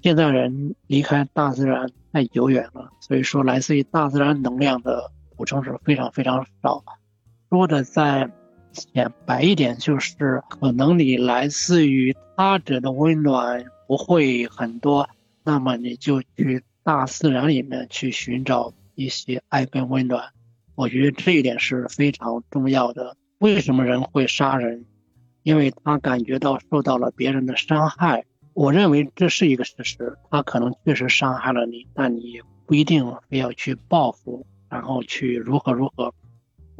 [0.00, 6.92] 现在人离开大自然太久远了，所以说来自于大自然能量的补充是非常非常少的。
[7.50, 8.30] 说的再
[8.72, 15.08] 浅白一点，就是可能你来自于他者的温暖不会很多，
[15.44, 20.30] 那么你就去大自然里面去寻找一些爱跟温暖。
[20.74, 23.16] 我觉得这一点是非常重要的。
[23.38, 24.84] 为什么人会杀人？
[25.42, 28.24] 因为他感觉到受到了别人的伤害。
[28.54, 36.14] 我认为这是一个事实，他可能确实伤害了你，但你不一定非要去报复，然后去如何如何。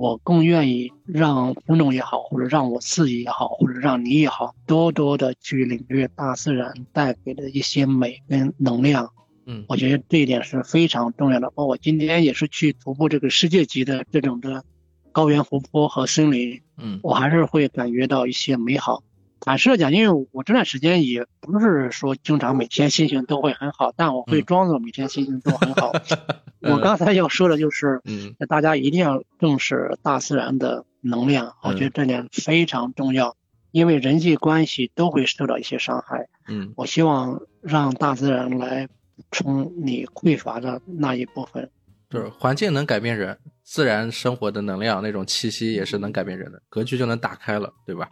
[0.02, 9.12] 我更愿意让听众也好，或者让我自己也好，或者让你也好，多多的去领略大自然带给的一些美跟能量。
[9.46, 11.52] 嗯，我觉得这一点是非常重要的。
[11.52, 14.64] 包括今天也是去徒步这个世界级的这种的
[15.12, 19.04] 高原湖泊和森林，嗯我还是会感觉到一些美好。
[19.44, 25.90] 坦率地讲，因为我这段时间也不是说经常每天心情都会很好，但我会嗯装作每天心情都很好。
[26.62, 33.36] 我刚才要说的就是，嗯大家一定要重视大自然的能量，我觉得这点非常重要，
[33.72, 36.28] 因为人际关系都会受到一些伤害。
[36.46, 41.68] 嗯我希望让大自然来补充你匮乏的那一部分。
[42.08, 48.08] 就是环境能改变人，自然生活的能量那种气息也是能改变人的，格局就能打开了，对吧？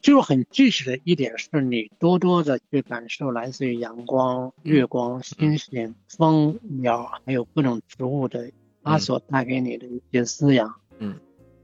[0.00, 8.50] 就是很具体的一点是你多多的去感受来自于阳光、月光、星星、风、鸟，还有各种植物的
[8.82, 10.74] 它所带给你的一些滋养。
[10.98, 11.16] 嗯，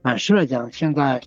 [0.03, 1.21] 坦率地讲，现在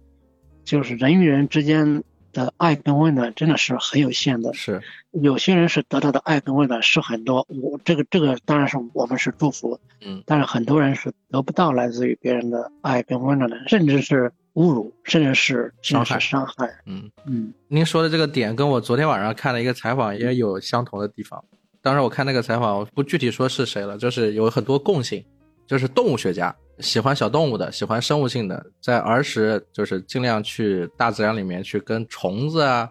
[0.63, 4.53] 就是人与人之间的爱跟温暖真的是很有限的。
[4.55, 16.71] 是，有些人是得到的爱跟温暖是很多，我这个这个当然是我们是祝福，嗯但是很多人是得不到来自于别人的爱跟温暖的，甚至是侮辱，甚至是伤害伤害。
[16.87, 17.11] 嗯。
[17.27, 21.43] 嗯您说的这个点跟我昨天晚上看了一个采访也有相同的地方。
[21.83, 25.25] 当时我看那个采访，我不具体说是谁了，就是有很多共性，
[25.67, 32.91] 就是动物学家喜欢小动物的，喜欢生物性的，在儿时就是尽量去大自然里面去跟虫子啊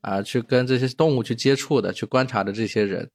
[0.00, 3.08] 啊去跟这些动物去接触的，去观察的这些人，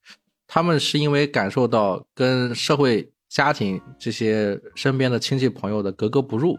[0.48, 6.58] 他们是因为感受到跟社会、家庭这些身边的亲戚朋友的格格不入，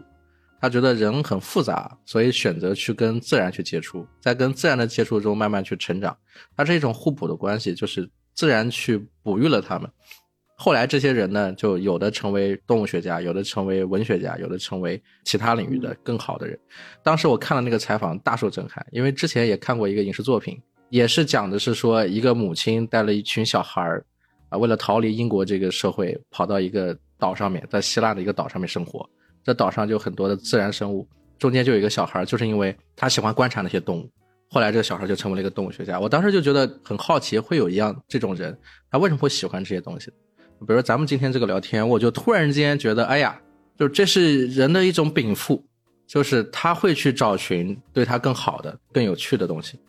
[0.59, 6.17] 他觉得人很复杂，所以选择去跟自然去接触，在跟自然的接触中慢慢去成长。
[6.55, 9.89] 它是一种互补的关系，就是自然去哺育了他们。
[10.59, 16.59] 后来这些人呢，就有的成为动物学家，有的成为文学家，有的成为其他领域的更好的人。
[17.03, 24.03] 当时我看了那个采访，大受震撼，因为之前也看过一个影视作品，也是讲的是说一个母亲带了一群小孩儿
[24.49, 29.07] 啊，为了逃离英国这个社会，跑到一个岛上面，在希腊的一个岛上面生活。
[29.43, 34.09] 这岛上就很多的自然生物，中间就有一个小孩儿，就是因为他喜欢观察那些动物，
[34.49, 35.99] 后来这个小孩就成为了一个动物学家。
[35.99, 38.57] 我当时就觉得很好奇，会有一样这种人，
[38.89, 40.11] 他为什么会喜欢这些东西？
[40.59, 43.39] 比如说咱们今天这个聊天，我就突然间觉得，哎呀，
[43.77, 45.63] 就这是人的一种禀赋，
[46.07, 49.79] 就是他会去找寻对他更好的、更有趣的东西。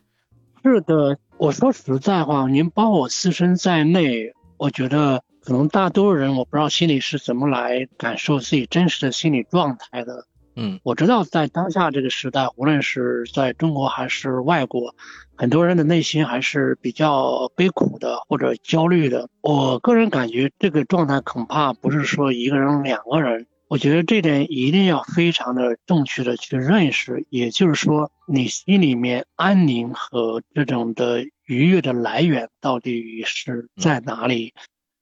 [0.63, 10.27] 是的，我说实在话，您包我自身在内，我觉得可能大多数人我不知道心里是怎么来感受自己真实的心理状态的。
[10.61, 14.97] 嗯我知道在当下这个时代，无论是在中国还是外国，
[15.37, 19.29] 很多人的内心还是比较悲苦的或者焦虑的。
[19.41, 23.47] 我个人感觉这个状态恐怕不是说一个人、两个人。
[23.69, 34.55] 我觉得这点一定要非常的正确的去认识，也就是说，你心里面安宁和这种的愉悦的来源到底是在哪里？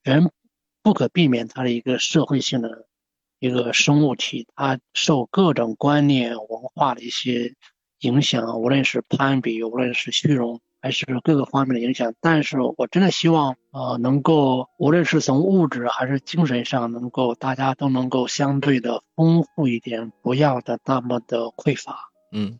[0.02, 0.30] 人
[0.82, 2.86] 不可避免他的一个社会性的
[3.38, 7.54] 一个生物体，它受各种观念、文化的一些
[8.00, 12.14] 影响，无论是攀比，无论是虚荣，还是各个方面的影响。
[12.20, 22.10] 但是我真的希望，呃，能够无论是从物质还是精神上，能够大家都能够相对的丰富一点，不要的那么的匮乏。
[22.32, 22.58] 嗯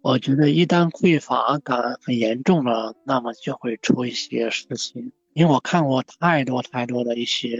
[0.00, 5.12] 我觉得一旦匮乏感很严重了，那么就会出一些事情。
[5.34, 7.58] 因为我看过太多太多的一些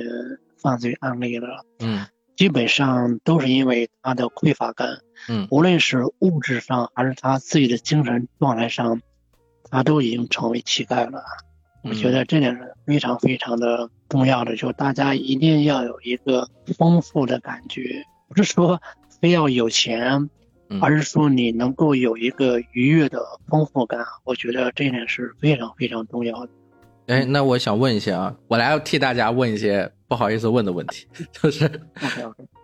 [0.56, 1.66] 犯罪案例了。
[1.80, 2.06] 嗯
[2.38, 9.02] 基本上都是因为他的匮乏感，嗯无论是物质上还是他自己的精神状态上，
[9.68, 11.24] 他都已经成为乞丐了。
[11.82, 18.80] 我觉得这点是非常非常的重要的，就大家一定要有一个丰富的感觉，不是说
[19.20, 20.30] 非要有钱，
[20.68, 24.04] 嗯而是说你能够有一个愉悦的丰富感。
[24.22, 26.52] 我觉得这点是非常非常重要的。
[27.08, 31.70] 哎，那我想问一下啊，我来替大家问一些不好意思问的问题， 就是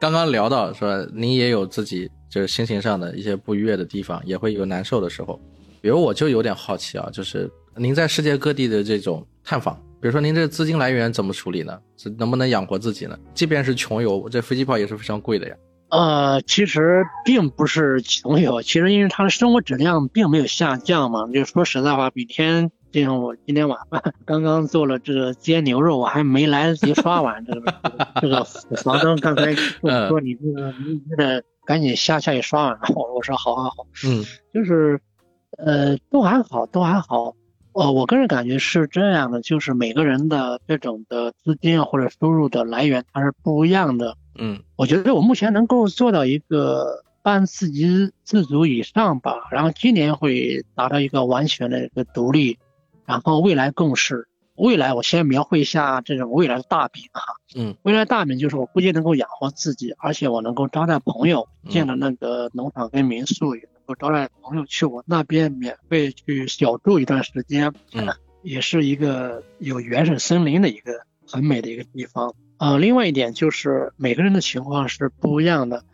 [0.01, 5.39] 刚刚聊到说您也有自己就是心情上的一些不愉悦的地方，也会有难受的时候。
[5.81, 11.79] 比如我就有点好奇啊，就是您在世界各地的这种探访，比如说您这资金来源怎么处理呢？
[11.99, 13.19] 是能不能养活自己呢？
[13.35, 15.55] 即便是穷游，这飞机票也是非常贵的呀。
[15.91, 21.29] 呃，其实并不是穷游，其实因为他的生活质量并没有下降嘛。
[21.29, 27.75] 就说实在话，每天就像我今天晚饭 刚刚做了这个煎牛肉，我还没来得及刷碗，这个
[28.21, 28.45] 这个
[28.85, 35.01] 房东刚才说你这个你你得赶紧下下去刷碗，我我说好好好，嗯就是
[35.59, 37.35] 呃都还好都还好。
[37.73, 44.17] 呃，我个人感觉是这样的，就是每个人的这种的资金啊或者收入的来源它是不一样的。
[44.39, 52.59] 嗯我觉得我目前能够做到一个半自给自足以上吧，然后今年会达到一个完全的一个独立，
[53.07, 57.23] 然后未来更是未来，我先描绘一下这种未来的大饼哈。
[57.57, 67.73] 嗯，未来大饼就是我不仅能够养活自己，而且我能够招待朋友，嗯建了那个农场跟民宿，也能够招待朋友去我那边免费去小住一段时间。
[67.93, 68.09] 嗯，
[68.43, 70.93] 也是一个有原始森林的一个
[71.27, 72.35] 很美的一个地方。
[72.59, 75.85] 呃，另外一点就是每个人的情况是不一样的，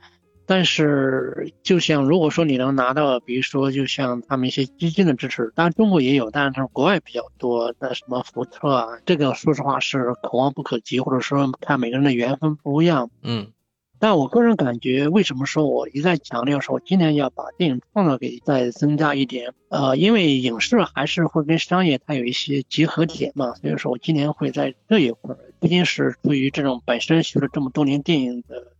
[0.50, 7.72] 但是就像如果说你能拿到，比如说就像他们一些基金的支持，当然中国也有，但是国外比较多。
[7.78, 13.10] 的什么福特啊，这个说实话是可望不可及，或者说看每个人的缘分不一样。
[13.22, 13.52] 嗯
[14.00, 19.52] 但我个人感觉，为什么说我一再强调说，我今年要把电影创作给再增加一点？
[19.68, 28.72] 呃，因为影视还是会跟商业它有一些结合点嘛，所以说我今年会在这一块儿，不仅是出于这种本身学了这么多年电影的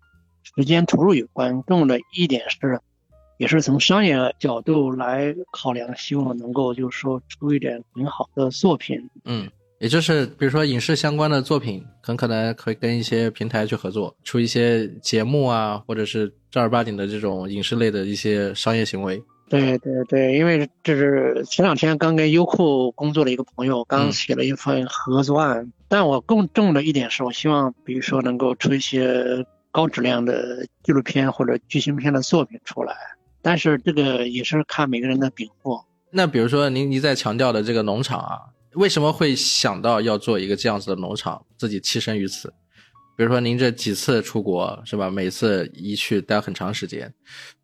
[0.56, 2.80] 时间投入有关，更的一点是，
[3.38, 8.98] 也是从商业角度来考量，希望能够就是说出一点很好的作品。
[9.24, 9.48] 嗯，
[9.78, 19.22] 也就是比如说影视相关的作品，很可能会跟一些平台去合作，出一些节目啊，或者是正儿八经的这种影视类的一些商业行为。
[19.48, 32.94] 对对对，因为这是前两天刚跟优酷工作的一个朋友刚嗯写了一份合作案，但我更重的一点是我希望，比如说能够出一些高质量的纪录片或者剧情片的作品出来，
[33.42, 35.80] 但是这个也是看每个人的禀赋。
[36.10, 38.38] 那比如说您一再强调的这个农场啊，
[38.74, 42.52] 为什么会想到要做一个这样子的农场，自己栖身于此？
[43.16, 45.10] 比如说您这几次出国是吧？
[45.10, 47.12] 每次一去待很长时间，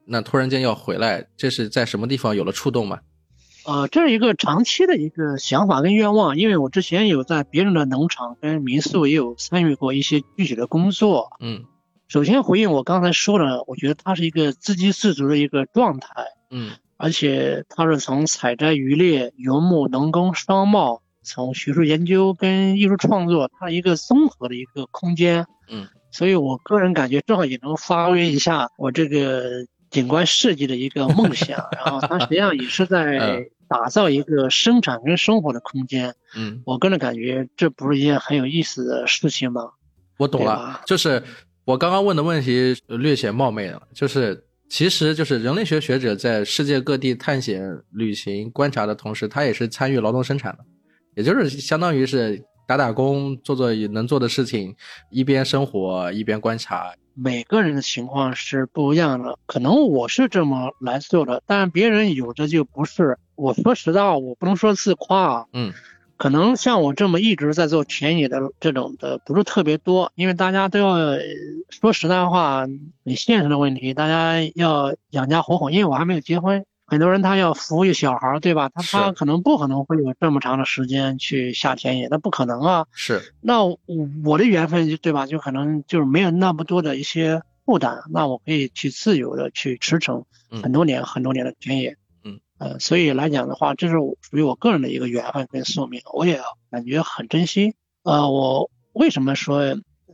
[0.04, 3.00] 那突然间要回来，这是在什么地方有了触动吗？
[3.64, 11.30] 呃，这是一个长期的一个想法跟愿望，因为我之前有在别人的农场跟民宿也有参与过一些具体的工作。
[11.40, 11.64] 嗯
[12.08, 16.08] 首先回应我刚才说的，我觉得它是一个自给自足的一个状态。
[16.50, 25.46] 嗯而且它是从采摘、渔猎、游牧、农耕、商贸，从学术研究跟艺术创作，它一个综合的一个空间。
[25.68, 36.14] 嗯，所以我个人感觉正好也能发挥一下我这个景观设计的一个梦想， 然后它实际上也是在嗯打造一个生产跟生活的空间。
[36.34, 39.72] 嗯，我个人感觉这不是一件很有意思的事情吗？
[40.18, 41.22] 我懂了就是
[41.66, 47.60] 我刚刚问的问题呃略显冒昧了，就是其实就是人类学学者在世界各地探险、
[47.90, 50.64] 旅行、观察的同时，他也是参与劳动生产的，
[51.16, 54.76] 也就是相当于是打打工，做做能做的事情，
[55.10, 56.94] 一边生活一边观察。
[57.14, 63.18] 每个人的情况是不一样的，可能我是这么来做的，但别人有的就不是。
[63.34, 65.72] 我说实在话，我不能说自夸啊，嗯
[66.16, 71.18] 可能像我这么一直在做田野的这种的不是特别多，因为大家都要呃
[71.68, 72.66] 说实在话，
[73.04, 76.64] 很现实的问题，大家要养家糊口，因为我还没有结婚。
[76.88, 78.70] 很多人他要抚育小孩儿，对吧？
[78.72, 82.86] 他他可能不可能会有这么长的时间去下田野，那不可能啊。
[82.92, 83.76] 是，那我
[84.24, 85.26] 我的缘分就对吧？
[85.26, 91.96] 就可能就是没有那么多的一些负担，那我可以去自由的去驰骋嗯很多年、很多年的田野。
[92.58, 96.40] 嗯，呃，所以来讲的话，这是我属于我个人的一个缘分跟宿命，我也
[96.70, 97.74] 感觉很珍惜。
[98.02, 99.62] 呃，我为什么说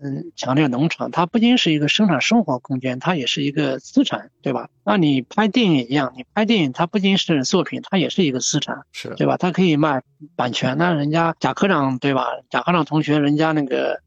[0.04, 1.10] 嗯强调农场？
[1.12, 4.68] 它不仅是一个生产生活空间，它也是一个资产，对吧？
[4.84, 8.82] 那你拍电影一样，你拍电影它不仅是作品，它也是一个资产。
[8.90, 9.36] 是，对吧？
[9.36, 10.02] 它可以卖
[10.34, 12.26] 版权，那人家贾科长对吧？
[12.50, 14.00] 贾科长同学人家那个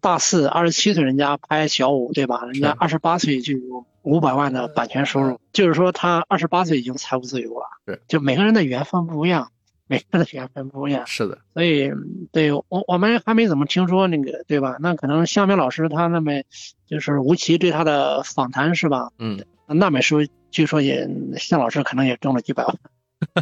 [0.00, 2.44] 大四二十七岁人家拍小五，对吧？
[2.44, 7.66] 人家是二十八岁就有五百万的版权收入，就是说他二十八岁已经财务自由了。
[7.86, 9.50] 是，就每个人的缘分不一样，
[9.86, 11.06] 每个人的缘分不一样。
[11.06, 14.76] 是的，所以，嗯对我我们还没怎么听说那个，对吧？
[14.80, 16.32] 那可能向明老师他那么
[16.86, 19.10] 就是吴奇对他的访谈是吧？
[19.18, 22.76] 嗯，那本书据说也向老师可能也挣 了几百万，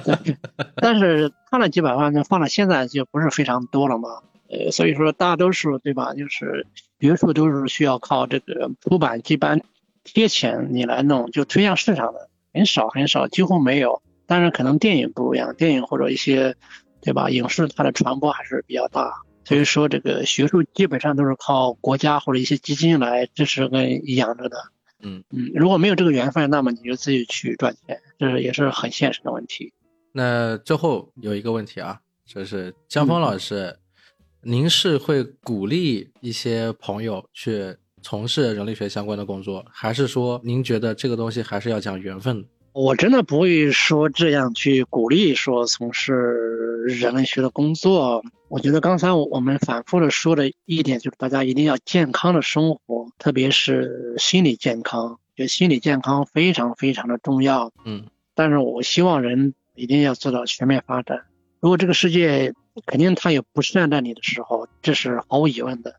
[0.04, 0.36] 对
[0.76, 4.08] 但是他那几百万就放到现在就不是非常多了嘛。
[4.48, 6.66] 呃，所以说大多数对吧，就是
[6.98, 9.62] 学术都是需要靠这个出版基本
[10.12, 14.02] 贴钱你来弄，就推向市场的很少很少，几乎没有。
[14.26, 16.54] 当然可能电影不一样，电影或者一些
[17.00, 19.12] 对吧影视它的传播还是比较大。
[19.44, 24.56] 所以说这个学术基本上都是靠国家或者一些基金来支持跟养着的。
[25.02, 29.72] 嗯嗯，如果没有这个缘分，那么你就自己去赚钱，这是也是很现实的问题。
[30.12, 33.76] 那最后有一个问题啊，就是江峰老师，
[34.42, 42.44] 您是会鼓励一些朋友去从事人类学相关的工作，还是说您觉得这个东西还是要讲缘分？
[42.72, 46.12] 我真的不会说这样去鼓励说从事
[46.86, 48.22] 人类学的工作。
[48.48, 55.18] 我觉得刚才我们反复的说的一点就是，大家一定要健康的生活，特别是心理健康。
[55.36, 57.72] 觉得心理健康非常非常的重要。
[57.84, 61.22] 嗯，但是我希望人一定要做到全面发展。
[61.60, 62.52] 如果这个世界
[62.86, 65.96] 肯定它有不善待你的时候，这是毫无疑问的。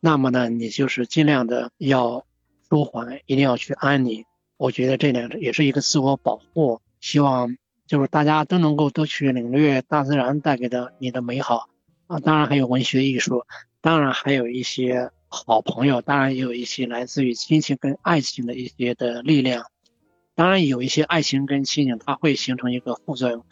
[0.00, 2.24] 那么呢，你就是尽量的要
[2.68, 4.24] 舒缓，一定要去安宁。
[4.56, 6.80] 我觉得这点也是一个自我保护。
[7.00, 11.68] 希望就是大家都能够多去领略大自然带给的你的美好
[12.06, 13.44] 啊，当然还有文学艺术，
[13.80, 19.66] 当然还有一些好朋友，当然也有一些来自于亲情跟爱情的一些的力量。
[20.34, 23.44] 当然有一些爱情跟亲情它会形成一个副作用，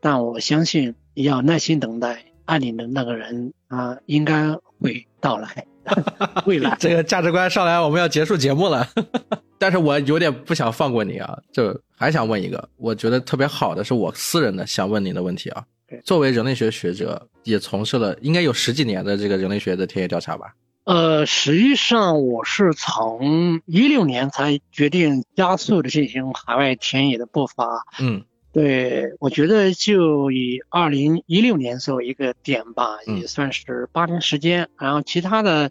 [0.00, 5.66] 但我相信要耐心等待，爱你的那个人啊，应该会到来，
[6.46, 6.76] 未来。
[6.78, 8.86] 这个价值观上来，我们要结束节目了。
[9.58, 15.64] 但是我有点不想放过你啊，就还想问一个，我觉得特别好的是我私人的想问您的问题啊。
[16.04, 20.52] 作为人类学学者，也从事了应该有十几年的这个人类学的田野调查吧？
[20.84, 27.84] 呃，实际上我是从一六年才决定加速的进行海外田野的步伐。
[28.00, 28.22] 嗯
[28.58, 34.68] 对，我觉得就以二零一六年作为一个点吧，嗯也算是八年时间。
[34.76, 35.70] 然后其他的，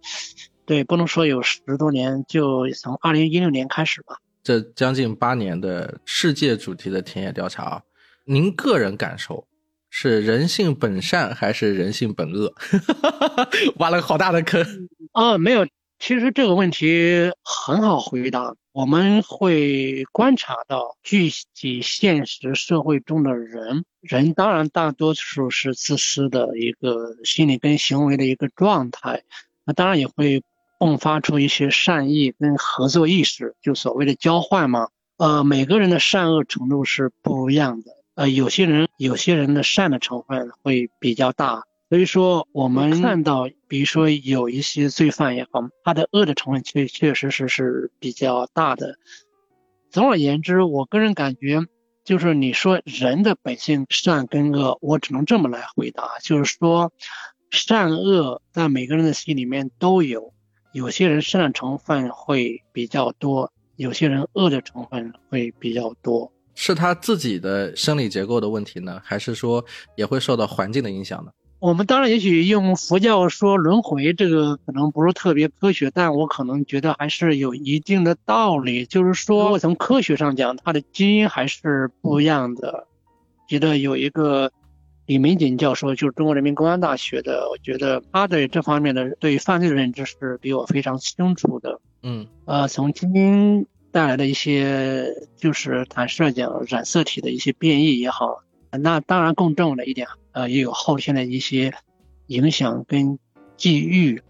[0.66, 4.16] 对，不能说有十多年，就从二零一六年开始吧。
[4.42, 7.82] 这将近八年的世界主题的田野调查啊，
[8.24, 9.46] 您个人感受
[9.90, 12.54] 是人性本善还是人性本恶？
[13.80, 14.66] 挖了个好大的坑。
[15.12, 15.68] 啊，没有，
[16.00, 18.56] 其实这个问题很好回答。
[18.78, 29.24] 我们会观察到具体现实社会中的人，人当然大多数是自私的一个心理跟行为的一个状态，
[29.66, 30.44] 那当然也会
[30.78, 34.90] 迸发出一些善意跟合作意识，就所谓的交换嘛。
[35.18, 48.98] 呃，每个人的善恶程度是不一样的，呃，有些人有些人的善的成分会比较大，所以说，我们看到，比如说有一些罪犯也好，他的恶的成分确确实实是比较大的。
[49.90, 51.62] 总而言之，我个人感觉，
[52.04, 56.92] 就是你说人的本性善跟恶，我只能这么来回答，就是说，
[57.52, 60.34] 善恶在每个人的心里面都有，
[60.74, 66.34] 有些人善的成分会比较多，有些人恶的成分会比较多。
[66.54, 69.64] 是他自己的生理结构的问题呢，还是说
[69.96, 71.32] 也会受到环境的影响呢？
[71.60, 78.86] 我们当然也许用佛教说轮回，这个可能不是特别科学，但我可能觉得还是有一定的道理。
[78.86, 82.86] 就是说，如果从科学上讲，它的基因还是不一样的。
[83.48, 84.52] 觉得有一个
[85.08, 91.80] 李玫瑾教授，就是中国人民公安大学的，我觉得他对这方面的对犯罪的认知是比我非常清楚的。
[92.04, 101.74] 嗯呃，从基因带来的一些，就是坦率讲，染色体的一些变异也好，那当然更重要的一点，呃，也有后天的一些
[102.28, 103.18] 影响跟
[103.56, 104.22] 际遇，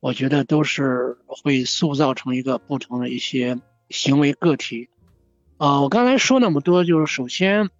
[0.00, 3.56] 我觉得都是会塑造成一个不同的一些
[3.88, 4.88] 行为个体。
[5.58, 7.70] 呃，我刚才说那么多，就是首先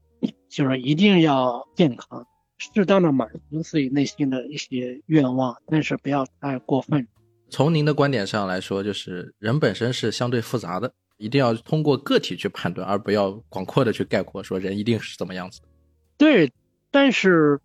[0.48, 2.24] 就是一定要健康，
[2.58, 7.08] 适当的满足自己内心的一些愿望，但是不要太过分。
[7.50, 15.60] 从您的观点上来说，就是人本身是相对复杂的，一定要通过个体去判断，而不要广阔的去概括说人一定是怎么样子。
[16.16, 16.52] 对，
[16.94, 17.58] 但是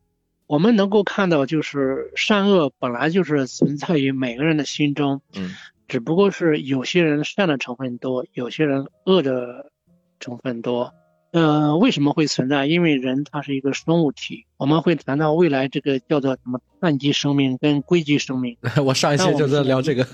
[0.48, 5.54] 我们能够看到，就是善恶本来就是存在于每个人的心中，嗯
[5.88, 9.72] 只不过是有些人善的成分多，有些人恶的
[10.20, 10.92] 成分多。
[11.32, 12.66] 呃，为什么会存在？
[12.66, 18.58] 因为人他是一个生物体，我们会谈到未来这个叫做什么碳基生命跟硅基生命。
[18.84, 20.08] 我上一期就在聊这个。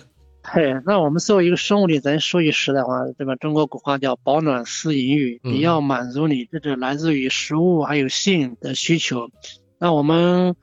[0.47, 3.35] 嘿，那我们作为一个生物体，咱说句实在话，对吧？
[3.35, 9.29] 中国古话叫“饱暖思淫欲”，你要满足你这个来自于食物还有性的需求。
[9.79, 10.55] 那我们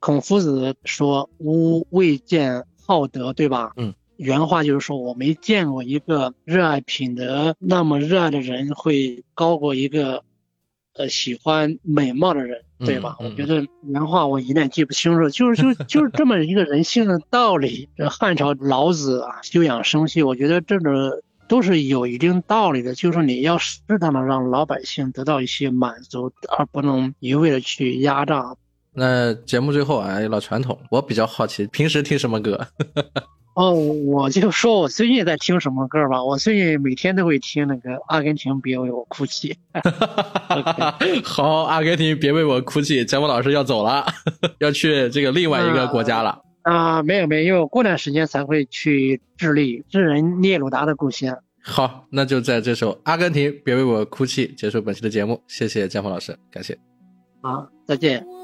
[0.00, 3.72] 孔夫子说“吾未见好德”，对吧？
[3.76, 3.94] 嗯。
[4.18, 10.22] 原话就是说，我没见过一个热爱品德那么热爱的人会高过一个，
[10.94, 13.16] 呃，喜欢美貌的人，对吧？
[13.20, 17.88] 我觉得原话我有点记不清楚，就是就 就是这么一个人性的道理。
[17.96, 28.54] 这汉朝老子啊，休养生息，我觉得这个都是有一定道理的，就是你要适当的让老百姓得到一些满足，而不能一味的去压榨。
[28.94, 32.68] 那节目最后啊，老传统，我比较好奇，平时听什么歌？
[33.54, 36.24] 哦，我就说我最近在听什么歌吧。
[36.24, 39.54] 我最近每天都会听那个《阿根廷别为我哭泣》。
[41.22, 43.04] 好，阿根廷别为我哭泣。
[43.04, 44.06] 姜文老师要走了，
[44.58, 46.40] 要去这个另外一个国家了。
[46.62, 51.36] 啊，没有没有，过段时间才会去智利，智人聂鲁达的故乡。
[51.62, 55.42] 好，那就在这首《阿根廷别为我哭泣》结束本期的节目。
[55.46, 56.78] 谢谢姜峰老师，感谢。
[57.42, 58.41] 好，再见。